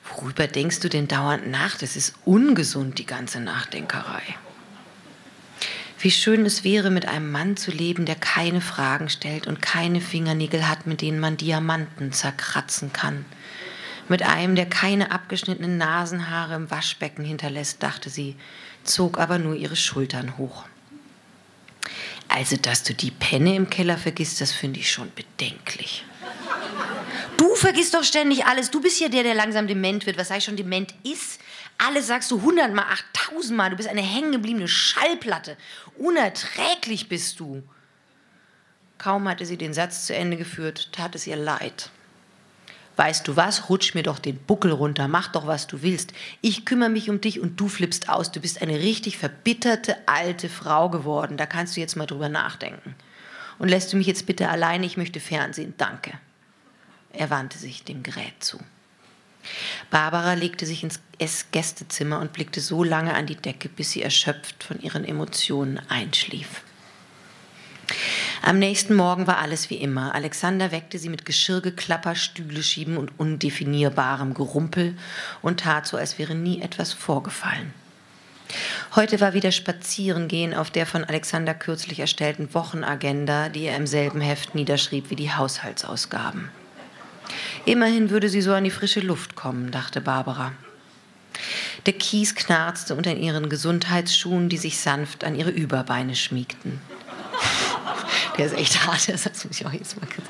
Worüber 0.09 0.47
denkst 0.47 0.79
du 0.79 0.89
denn 0.89 1.07
dauernd 1.07 1.47
nach? 1.51 1.77
Das 1.77 1.95
ist 1.95 2.15
ungesund, 2.25 2.97
die 2.97 3.05
ganze 3.05 3.39
Nachdenkerei. 3.39 4.23
Wie 5.99 6.09
schön 6.09 6.47
es 6.47 6.63
wäre, 6.63 6.89
mit 6.89 7.07
einem 7.07 7.31
Mann 7.31 7.57
zu 7.57 7.69
leben, 7.69 8.05
der 8.05 8.15
keine 8.15 8.61
Fragen 8.61 9.11
stellt 9.11 9.45
und 9.45 9.61
keine 9.61 10.01
Fingernägel 10.01 10.67
hat, 10.67 10.87
mit 10.87 11.01
denen 11.01 11.19
man 11.19 11.37
Diamanten 11.37 12.11
zerkratzen 12.11 12.91
kann. 12.91 13.25
Mit 14.09 14.23
einem, 14.23 14.55
der 14.55 14.65
keine 14.65 15.11
abgeschnittenen 15.11 15.77
Nasenhaare 15.77 16.55
im 16.55 16.71
Waschbecken 16.71 17.23
hinterlässt, 17.23 17.83
dachte 17.83 18.09
sie, 18.09 18.35
zog 18.83 19.19
aber 19.19 19.37
nur 19.37 19.53
ihre 19.53 19.75
Schultern 19.75 20.39
hoch. 20.39 20.65
Also, 22.29 22.57
dass 22.57 22.81
du 22.81 22.95
die 22.95 23.11
Penne 23.11 23.55
im 23.55 23.69
Keller 23.69 23.99
vergisst, 23.99 24.41
das 24.41 24.53
finde 24.53 24.79
ich 24.79 24.91
schon 24.91 25.11
bedenklich. 25.13 26.03
Du 27.37 27.55
vergisst 27.55 27.93
doch 27.93 28.03
ständig 28.03 28.45
alles. 28.45 28.71
Du 28.71 28.81
bist 28.81 28.99
ja 28.99 29.09
der, 29.09 29.23
der 29.23 29.35
langsam 29.35 29.67
dement 29.67 30.05
wird. 30.05 30.17
Was 30.17 30.29
sag 30.29 30.39
ich 30.39 30.43
schon, 30.43 30.57
dement 30.57 30.93
ist? 31.03 31.39
Alles 31.77 32.07
sagst 32.07 32.31
du 32.31 32.41
hundertmal, 32.41 32.85
achttausendmal. 32.91 33.69
Du 33.69 33.77
bist 33.77 33.87
eine 33.87 34.01
hängengebliebene 34.01 34.67
Schallplatte. 34.67 35.55
Unerträglich 35.97 37.07
bist 37.07 37.39
du. 37.39 37.61
Kaum 38.97 39.29
hatte 39.29 39.45
sie 39.45 39.57
den 39.57 39.75
Satz 39.75 40.07
zu 40.07 40.15
Ende 40.15 40.37
geführt, 40.37 40.89
tat 40.91 41.13
es 41.13 41.27
ihr 41.27 41.35
leid. 41.35 41.91
Weißt 42.95 43.27
du 43.27 43.35
was, 43.35 43.69
rutsch 43.69 43.93
mir 43.93 44.01
doch 44.01 44.17
den 44.17 44.39
Buckel 44.39 44.71
runter, 44.71 45.07
mach 45.07 45.27
doch, 45.27 45.45
was 45.45 45.67
du 45.67 45.83
willst. 45.83 46.13
Ich 46.41 46.65
kümmere 46.65 46.89
mich 46.89 47.11
um 47.11 47.21
dich 47.21 47.39
und 47.39 47.59
du 47.59 47.67
flippst 47.67 48.09
aus. 48.09 48.31
Du 48.31 48.39
bist 48.39 48.63
eine 48.63 48.79
richtig 48.79 49.19
verbitterte 49.19 49.95
alte 50.07 50.49
Frau 50.49 50.89
geworden. 50.89 51.37
Da 51.37 51.45
kannst 51.45 51.77
du 51.77 51.81
jetzt 51.81 51.95
mal 51.95 52.07
drüber 52.07 52.27
nachdenken. 52.27 52.95
Und 53.59 53.69
lässt 53.69 53.93
du 53.93 53.97
mich 53.97 54.07
jetzt 54.07 54.25
bitte 54.25 54.49
alleine, 54.49 54.87
ich 54.87 54.97
möchte 54.97 55.19
Fernsehen, 55.19 55.75
danke. 55.77 56.13
Er 57.17 57.31
wandte 57.31 57.57
sich 57.57 57.83
dem 57.83 58.03
Gerät 58.03 58.35
zu. 58.43 58.59
Barbara 59.89 60.33
legte 60.33 60.67
sich 60.67 60.83
ins 60.83 61.01
Gästezimmer 61.51 62.19
und 62.19 62.31
blickte 62.31 62.61
so 62.61 62.83
lange 62.83 63.15
an 63.15 63.25
die 63.25 63.35
Decke, 63.35 63.69
bis 63.69 63.91
sie 63.91 64.03
erschöpft 64.03 64.63
von 64.63 64.79
ihren 64.79 65.03
Emotionen 65.03 65.79
einschlief. 65.89 66.61
Am 68.43 68.59
nächsten 68.59 68.93
Morgen 68.93 69.25
war 69.25 69.39
alles 69.39 69.71
wie 69.71 69.77
immer. 69.77 70.13
Alexander 70.13 70.71
weckte 70.71 70.99
sie 70.99 71.09
mit 71.09 71.25
Geschirrgeklapper, 71.25 72.13
Stühle 72.15 72.61
schieben 72.61 72.97
und 72.97 73.17
undefinierbarem 73.17 74.35
Gerumpel 74.35 74.95
und 75.41 75.61
tat 75.61 75.87
so, 75.87 75.97
als 75.97 76.19
wäre 76.19 76.35
nie 76.35 76.61
etwas 76.61 76.93
vorgefallen. 76.93 77.73
Heute 78.95 79.19
war 79.21 79.33
wieder 79.33 79.51
Spazierengehen 79.51 80.53
auf 80.53 80.69
der 80.69 80.85
von 80.85 81.03
Alexander 81.03 81.55
kürzlich 81.55 81.99
erstellten 81.99 82.53
Wochenagenda, 82.53 83.49
die 83.49 83.63
er 83.63 83.75
im 83.75 83.87
selben 83.87 84.21
Heft 84.21 84.53
niederschrieb 84.53 85.09
wie 85.09 85.15
die 85.15 85.33
Haushaltsausgaben. 85.33 86.49
Immerhin 87.65 88.09
würde 88.09 88.29
sie 88.29 88.41
so 88.41 88.53
an 88.53 88.63
die 88.63 88.71
frische 88.71 89.01
Luft 89.01 89.35
kommen, 89.35 89.71
dachte 89.71 90.01
Barbara. 90.01 90.53
Der 91.85 91.93
Kies 91.93 92.35
knarzte 92.35 92.95
unter 92.95 93.13
ihren 93.15 93.49
Gesundheitsschuhen, 93.49 94.49
die 94.49 94.57
sich 94.57 94.79
sanft 94.79 95.23
an 95.23 95.35
ihre 95.35 95.51
Überbeine 95.51 96.15
schmiegten. 96.15 96.81
Der 98.37 98.45
ist 98.45 98.57
echt 98.57 98.85
hart, 98.85 99.07
der 99.07 99.17
Satz 99.17 99.45
muss 99.45 99.59
ich 99.59 99.65
auch 99.65 99.73
jetzt 99.73 99.99
mal 99.99 100.07
kurz. 100.07 100.27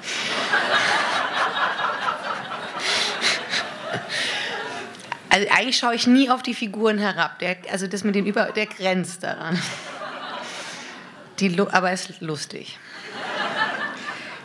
Also 5.29 5.49
eigentlich 5.51 5.77
schaue 5.77 5.93
ich 5.93 6.07
nie 6.07 6.29
auf 6.29 6.41
die 6.41 6.53
Figuren 6.53 6.97
herab. 6.97 7.37
Der, 7.39 7.57
also 7.71 7.85
das 7.85 8.03
mit 8.03 8.15
dem 8.15 8.25
Über, 8.25 8.45
der 8.53 8.65
grenzt 8.65 9.23
daran. 9.23 9.61
Die, 11.39 11.59
aber 11.59 11.91
es 11.91 12.09
ist 12.09 12.21
lustig. 12.21 12.79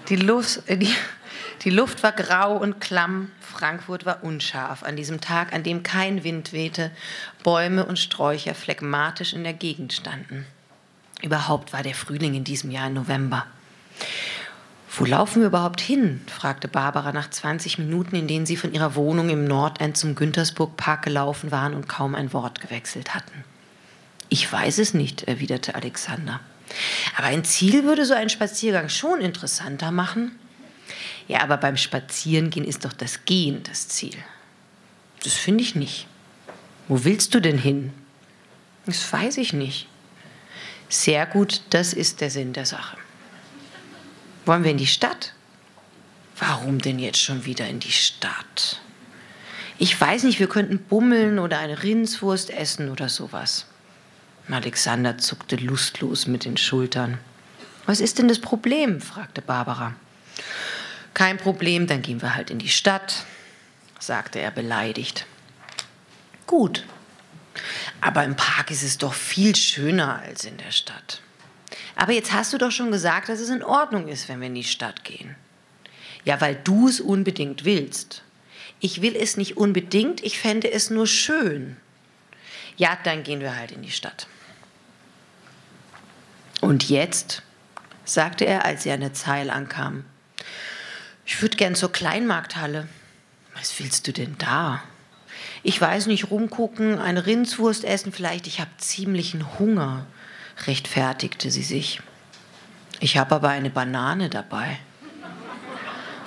Die, 0.08 0.16
Lust, 0.16 0.64
die, 0.68 0.94
die 1.64 1.70
Luft 1.70 2.02
war 2.02 2.12
grau 2.12 2.56
und 2.56 2.80
klamm, 2.80 3.30
Frankfurt 3.40 4.04
war 4.04 4.24
unscharf 4.24 4.82
an 4.82 4.96
diesem 4.96 5.20
Tag, 5.20 5.52
an 5.52 5.62
dem 5.62 5.82
kein 5.82 6.24
Wind 6.24 6.52
wehte, 6.52 6.90
Bäume 7.42 7.86
und 7.86 7.98
Sträucher 7.98 8.54
phlegmatisch 8.54 9.32
in 9.32 9.44
der 9.44 9.52
Gegend 9.52 9.92
standen. 9.92 10.46
Überhaupt 11.22 11.72
war 11.72 11.82
der 11.82 11.94
Frühling 11.94 12.34
in 12.34 12.44
diesem 12.44 12.70
Jahr 12.70 12.88
im 12.88 12.94
November. 12.94 13.46
Wo 14.94 15.06
laufen 15.06 15.40
wir 15.40 15.46
überhaupt 15.46 15.80
hin? 15.80 16.20
fragte 16.26 16.68
Barbara 16.68 17.12
nach 17.12 17.30
20 17.30 17.78
Minuten, 17.78 18.16
in 18.16 18.26
denen 18.26 18.44
sie 18.44 18.56
von 18.56 18.74
ihrer 18.74 18.94
Wohnung 18.94 19.30
im 19.30 19.44
Nordend 19.46 19.96
zum 19.96 20.14
Güntersburg 20.14 20.76
Park 20.76 21.02
gelaufen 21.02 21.50
waren 21.50 21.74
und 21.74 21.88
kaum 21.88 22.14
ein 22.14 22.32
Wort 22.32 22.60
gewechselt 22.60 23.14
hatten. 23.14 23.44
Ich 24.28 24.52
weiß 24.52 24.78
es 24.78 24.94
nicht, 24.94 25.22
erwiderte 25.22 25.74
Alexander. 25.76 26.40
Aber 27.16 27.28
ein 27.28 27.44
Ziel 27.44 27.84
würde 27.84 28.04
so 28.04 28.14
einen 28.14 28.30
Spaziergang 28.30 28.88
schon 28.88 29.20
interessanter 29.20 29.92
machen. 29.92 30.32
Ja, 31.32 31.40
aber 31.40 31.56
beim 31.56 31.78
Spazierengehen 31.78 32.66
ist 32.66 32.84
doch 32.84 32.92
das 32.92 33.24
Gehen 33.24 33.62
das 33.62 33.88
Ziel. 33.88 34.14
Das 35.24 35.32
finde 35.32 35.64
ich 35.64 35.74
nicht. 35.74 36.06
Wo 36.88 37.04
willst 37.04 37.34
du 37.34 37.40
denn 37.40 37.56
hin? 37.56 37.90
Das 38.84 39.10
weiß 39.10 39.38
ich 39.38 39.54
nicht. 39.54 39.88
Sehr 40.90 41.24
gut, 41.24 41.62
das 41.70 41.94
ist 41.94 42.20
der 42.20 42.28
Sinn 42.28 42.52
der 42.52 42.66
Sache. 42.66 42.98
Wollen 44.44 44.62
wir 44.62 44.72
in 44.72 44.76
die 44.76 44.86
Stadt? 44.86 45.32
Warum 46.38 46.82
denn 46.82 46.98
jetzt 46.98 47.22
schon 47.22 47.46
wieder 47.46 47.66
in 47.66 47.80
die 47.80 47.92
Stadt? 47.92 48.82
Ich 49.78 49.98
weiß 49.98 50.24
nicht, 50.24 50.38
wir 50.38 50.48
könnten 50.50 50.80
bummeln 50.80 51.38
oder 51.38 51.60
eine 51.60 51.82
Rindswurst 51.82 52.50
essen 52.50 52.90
oder 52.90 53.08
sowas. 53.08 53.64
Alexander 54.50 55.16
zuckte 55.16 55.56
lustlos 55.56 56.26
mit 56.26 56.44
den 56.44 56.58
Schultern. 56.58 57.16
Was 57.86 58.00
ist 58.00 58.18
denn 58.18 58.28
das 58.28 58.38
Problem? 58.38 59.00
fragte 59.00 59.40
Barbara. 59.40 59.94
Kein 61.14 61.36
Problem, 61.36 61.86
dann 61.86 62.02
gehen 62.02 62.22
wir 62.22 62.34
halt 62.34 62.50
in 62.50 62.58
die 62.58 62.68
Stadt, 62.68 63.26
sagte 63.98 64.40
er 64.40 64.50
beleidigt. 64.50 65.26
Gut, 66.46 66.84
aber 68.00 68.24
im 68.24 68.36
Park 68.36 68.70
ist 68.70 68.82
es 68.82 68.98
doch 68.98 69.14
viel 69.14 69.54
schöner 69.54 70.20
als 70.20 70.44
in 70.44 70.56
der 70.56 70.70
Stadt. 70.70 71.20
Aber 71.96 72.12
jetzt 72.12 72.32
hast 72.32 72.52
du 72.52 72.58
doch 72.58 72.70
schon 72.70 72.90
gesagt, 72.90 73.28
dass 73.28 73.40
es 73.40 73.48
in 73.48 73.62
Ordnung 73.62 74.08
ist, 74.08 74.28
wenn 74.28 74.40
wir 74.40 74.46
in 74.48 74.54
die 74.54 74.64
Stadt 74.64 75.04
gehen. 75.04 75.36
Ja, 76.24 76.40
weil 76.40 76.54
du 76.54 76.88
es 76.88 77.00
unbedingt 77.00 77.64
willst. 77.64 78.22
Ich 78.80 79.02
will 79.02 79.14
es 79.14 79.36
nicht 79.36 79.56
unbedingt, 79.56 80.22
ich 80.22 80.38
fände 80.38 80.70
es 80.70 80.90
nur 80.90 81.06
schön. 81.06 81.76
Ja, 82.76 82.98
dann 83.04 83.22
gehen 83.22 83.40
wir 83.40 83.56
halt 83.56 83.72
in 83.72 83.82
die 83.82 83.90
Stadt. 83.90 84.26
Und 86.60 86.88
jetzt, 86.88 87.42
sagte 88.04 88.44
er, 88.44 88.64
als 88.64 88.82
sie 88.82 88.90
an 88.90 89.00
der 89.00 89.14
Zeil 89.14 89.50
ankam, 89.50 90.04
ich 91.32 91.40
würde 91.40 91.56
gern 91.56 91.74
zur 91.74 91.90
Kleinmarkthalle. 91.90 92.86
Was 93.54 93.80
willst 93.80 94.06
du 94.06 94.12
denn 94.12 94.36
da? 94.36 94.82
Ich 95.62 95.80
weiß 95.80 96.06
nicht, 96.06 96.30
rumgucken, 96.30 96.98
eine 96.98 97.24
Rindswurst 97.24 97.84
essen 97.84 98.12
vielleicht, 98.12 98.46
ich 98.46 98.60
habe 98.60 98.70
ziemlichen 98.76 99.58
Hunger 99.58 100.04
rechtfertigte 100.66 101.50
sie 101.50 101.62
sich. 101.62 102.02
Ich 103.00 103.16
habe 103.16 103.34
aber 103.34 103.48
eine 103.48 103.70
Banane 103.70 104.28
dabei. 104.28 104.78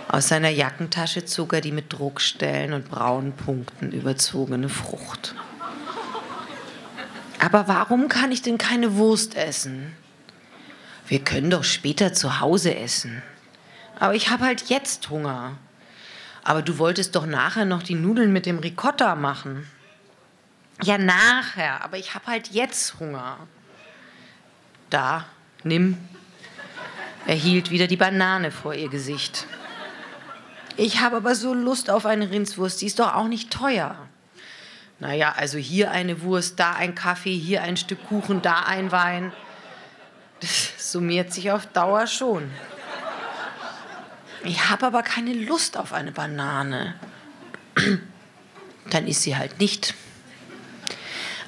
Aus 0.08 0.28
seiner 0.28 0.50
Jackentasche 0.50 1.24
zog 1.24 1.54
er 1.54 1.62
die 1.62 1.72
mit 1.72 1.94
Druckstellen 1.94 2.74
und 2.74 2.90
braunen 2.90 3.34
Punkten 3.34 3.92
überzogene 3.92 4.70
Frucht. 4.70 5.36
Aber 7.40 7.68
warum 7.68 8.10
kann 8.10 8.32
ich 8.32 8.42
denn 8.42 8.58
keine 8.58 8.96
Wurst 8.96 9.36
essen? 9.36 9.96
Wir 11.08 11.20
können 11.20 11.52
doch 11.52 11.64
später 11.64 12.12
zu 12.12 12.40
Hause 12.40 12.76
essen. 12.76 13.22
Aber 14.00 14.14
ich 14.16 14.30
habe 14.30 14.46
halt 14.46 14.70
jetzt 14.70 15.10
Hunger. 15.10 15.58
Aber 16.44 16.62
du 16.62 16.78
wolltest 16.78 17.16
doch 17.16 17.26
nachher 17.26 17.66
noch 17.66 17.82
die 17.82 17.96
Nudeln 17.96 18.32
mit 18.32 18.46
dem 18.46 18.60
Ricotta 18.60 19.16
machen. 19.16 19.68
Ja, 20.84 20.98
nachher, 20.98 21.84
aber 21.84 21.98
ich 21.98 22.14
habe 22.14 22.28
halt 22.28 22.50
jetzt 22.50 23.00
Hunger. 23.00 23.38
Da, 24.90 25.26
nimm. 25.64 25.98
Er 27.26 27.36
hielt 27.36 27.72
wieder 27.72 27.88
die 27.88 27.98
Banane 27.98 28.52
vor 28.52 28.74
ihr 28.74 28.90
Gesicht. 28.90 29.48
Ich 30.78 31.00
habe 31.00 31.18
aber 31.18 31.36
so 31.36 31.54
Lust 31.54 31.90
auf 31.90 32.06
eine 32.06 32.30
Rindswurst, 32.30 32.82
die 32.82 32.88
ist 32.88 33.00
doch 33.00 33.16
auch 33.16 33.28
nicht 33.28 33.52
teuer. 33.52 33.96
Naja, 35.00 35.34
also 35.36 35.58
hier 35.58 35.92
eine 35.92 36.22
Wurst, 36.22 36.60
da 36.60 36.74
ein 36.74 36.96
Kaffee, 36.96 37.38
hier 37.38 37.64
ein 37.64 37.78
Stück 37.78 38.08
Kuchen, 38.08 38.42
da 38.42 38.62
ein 38.62 38.92
Wein. 38.92 39.32
Das 40.42 40.92
summiert 40.92 41.34
sich 41.34 41.52
auf 41.52 41.66
Dauer 41.68 42.08
schon. 42.08 42.52
Ich 44.46 44.70
habe 44.70 44.86
aber 44.86 45.02
keine 45.02 45.34
Lust 45.34 45.76
auf 45.76 45.92
eine 45.92 46.12
Banane. 46.12 46.94
Dann 48.92 49.08
ist 49.08 49.24
sie 49.24 49.36
halt 49.36 49.60
nicht. 49.60 49.96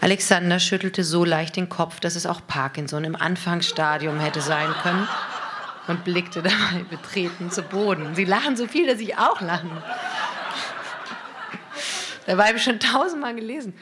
Alexander 0.02 0.60
schüttelte 0.60 1.04
so 1.04 1.24
leicht 1.24 1.56
den 1.56 1.70
Kopf, 1.70 2.00
dass 2.00 2.16
es 2.16 2.26
auch 2.26 2.42
Parkinson 2.48 3.04
im 3.04 3.16
Anfangsstadium 3.16 4.20
hätte 4.20 4.42
sein 4.42 4.74
können 4.82 5.08
und 5.88 6.04
blickte 6.04 6.42
dabei 6.42 6.84
betreten 6.90 7.52
zu 7.52 7.62
Boden. 7.62 8.16
Sie 8.16 8.26
lachen 8.26 8.58
so 8.58 8.68
viel, 8.68 8.88
dass 8.88 9.00
ich 9.00 9.18
auch 9.18 9.42
lachen. 9.42 9.72
Dabei 12.26 12.48
habe 12.48 12.58
ich 12.58 12.64
schon 12.64 12.80
tausendmal 12.80 13.36
gelesen. 13.36 13.74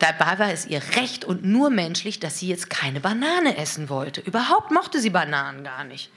Dabei 0.00 0.38
war 0.38 0.52
es 0.52 0.66
ihr 0.66 0.82
recht 0.96 1.24
und 1.24 1.44
nur 1.44 1.70
menschlich, 1.70 2.18
dass 2.18 2.38
sie 2.38 2.48
jetzt 2.48 2.70
keine 2.70 3.00
Banane 3.00 3.56
essen 3.56 3.88
wollte. 3.88 4.20
Überhaupt 4.22 4.70
mochte 4.70 5.00
sie 5.00 5.10
Bananen 5.10 5.64
gar 5.64 5.84
nicht. 5.84 6.10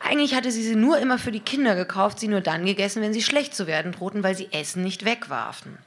Eigentlich 0.00 0.34
hatte 0.34 0.50
sie 0.50 0.62
sie 0.62 0.76
nur 0.76 0.98
immer 0.98 1.18
für 1.18 1.32
die 1.32 1.40
Kinder 1.40 1.74
gekauft, 1.74 2.18
sie 2.18 2.28
nur 2.28 2.40
dann 2.40 2.66
gegessen, 2.66 3.02
wenn 3.02 3.12
sie 3.12 3.22
schlecht 3.22 3.54
zu 3.54 3.66
werden 3.66 3.92
drohten, 3.92 4.22
weil 4.22 4.36
sie 4.36 4.48
Essen 4.52 4.82
nicht 4.82 5.04
wegwarfen. 5.04 5.78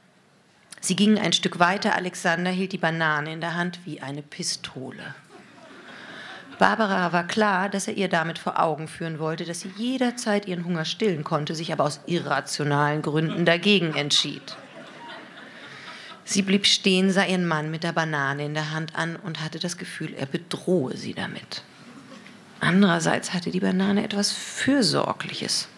Sie 0.80 0.96
gingen 0.96 1.18
ein 1.18 1.32
Stück 1.32 1.58
weiter. 1.58 1.94
Alexander 1.94 2.50
hielt 2.50 2.72
die 2.72 2.78
Banane 2.78 3.32
in 3.32 3.40
der 3.40 3.54
Hand 3.54 3.80
wie 3.84 4.00
eine 4.00 4.22
Pistole. 4.22 5.14
Barbara 6.58 7.12
war 7.12 7.26
klar, 7.26 7.68
dass 7.68 7.86
er 7.86 7.96
ihr 7.96 8.08
damit 8.08 8.38
vor 8.38 8.60
Augen 8.60 8.88
führen 8.88 9.20
wollte, 9.20 9.44
dass 9.44 9.60
sie 9.60 9.70
jederzeit 9.76 10.46
ihren 10.48 10.64
Hunger 10.64 10.84
stillen 10.84 11.22
konnte, 11.22 11.54
sich 11.54 11.72
aber 11.72 11.84
aus 11.84 12.00
irrationalen 12.06 13.02
Gründen 13.02 13.44
dagegen 13.44 13.94
entschied. 13.94 14.56
Sie 16.24 16.42
blieb 16.42 16.66
stehen, 16.66 17.10
sah 17.10 17.24
ihren 17.24 17.46
Mann 17.46 17.70
mit 17.70 17.84
der 17.84 17.92
Banane 17.92 18.44
in 18.44 18.54
der 18.54 18.72
Hand 18.72 18.96
an 18.96 19.16
und 19.16 19.40
hatte 19.40 19.60
das 19.60 19.78
Gefühl, 19.78 20.12
er 20.14 20.26
bedrohe 20.26 20.96
sie 20.96 21.14
damit. 21.14 21.62
Andererseits 22.60 23.32
hatte 23.32 23.50
die 23.50 23.60
Banane 23.60 24.04
etwas 24.04 24.32
Fürsorgliches. 24.32 25.68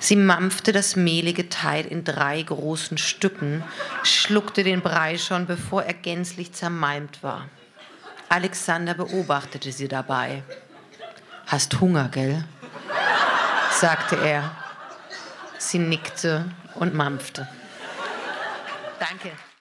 Sie 0.00 0.16
mampfte 0.16 0.72
das 0.72 0.96
mehlige 0.96 1.48
Teil 1.48 1.84
in 1.84 2.04
drei 2.04 2.42
großen 2.42 2.98
Stücken, 2.98 3.64
schluckte 4.04 4.62
den 4.62 4.80
Brei 4.80 5.18
schon, 5.18 5.46
bevor 5.46 5.82
er 5.82 5.94
gänzlich 5.94 6.52
zermalmt 6.52 7.22
war. 7.22 7.48
Alexander 8.28 8.94
beobachtete 8.94 9.72
sie 9.72 9.88
dabei. 9.88 10.42
Hast 11.46 11.80
Hunger, 11.80 12.08
gell? 12.08 12.44
sagte 13.72 14.16
er. 14.16 14.54
Sie 15.58 15.78
nickte 15.78 16.44
und 16.74 16.94
mampfte. 16.94 17.48
Danke. 18.98 19.30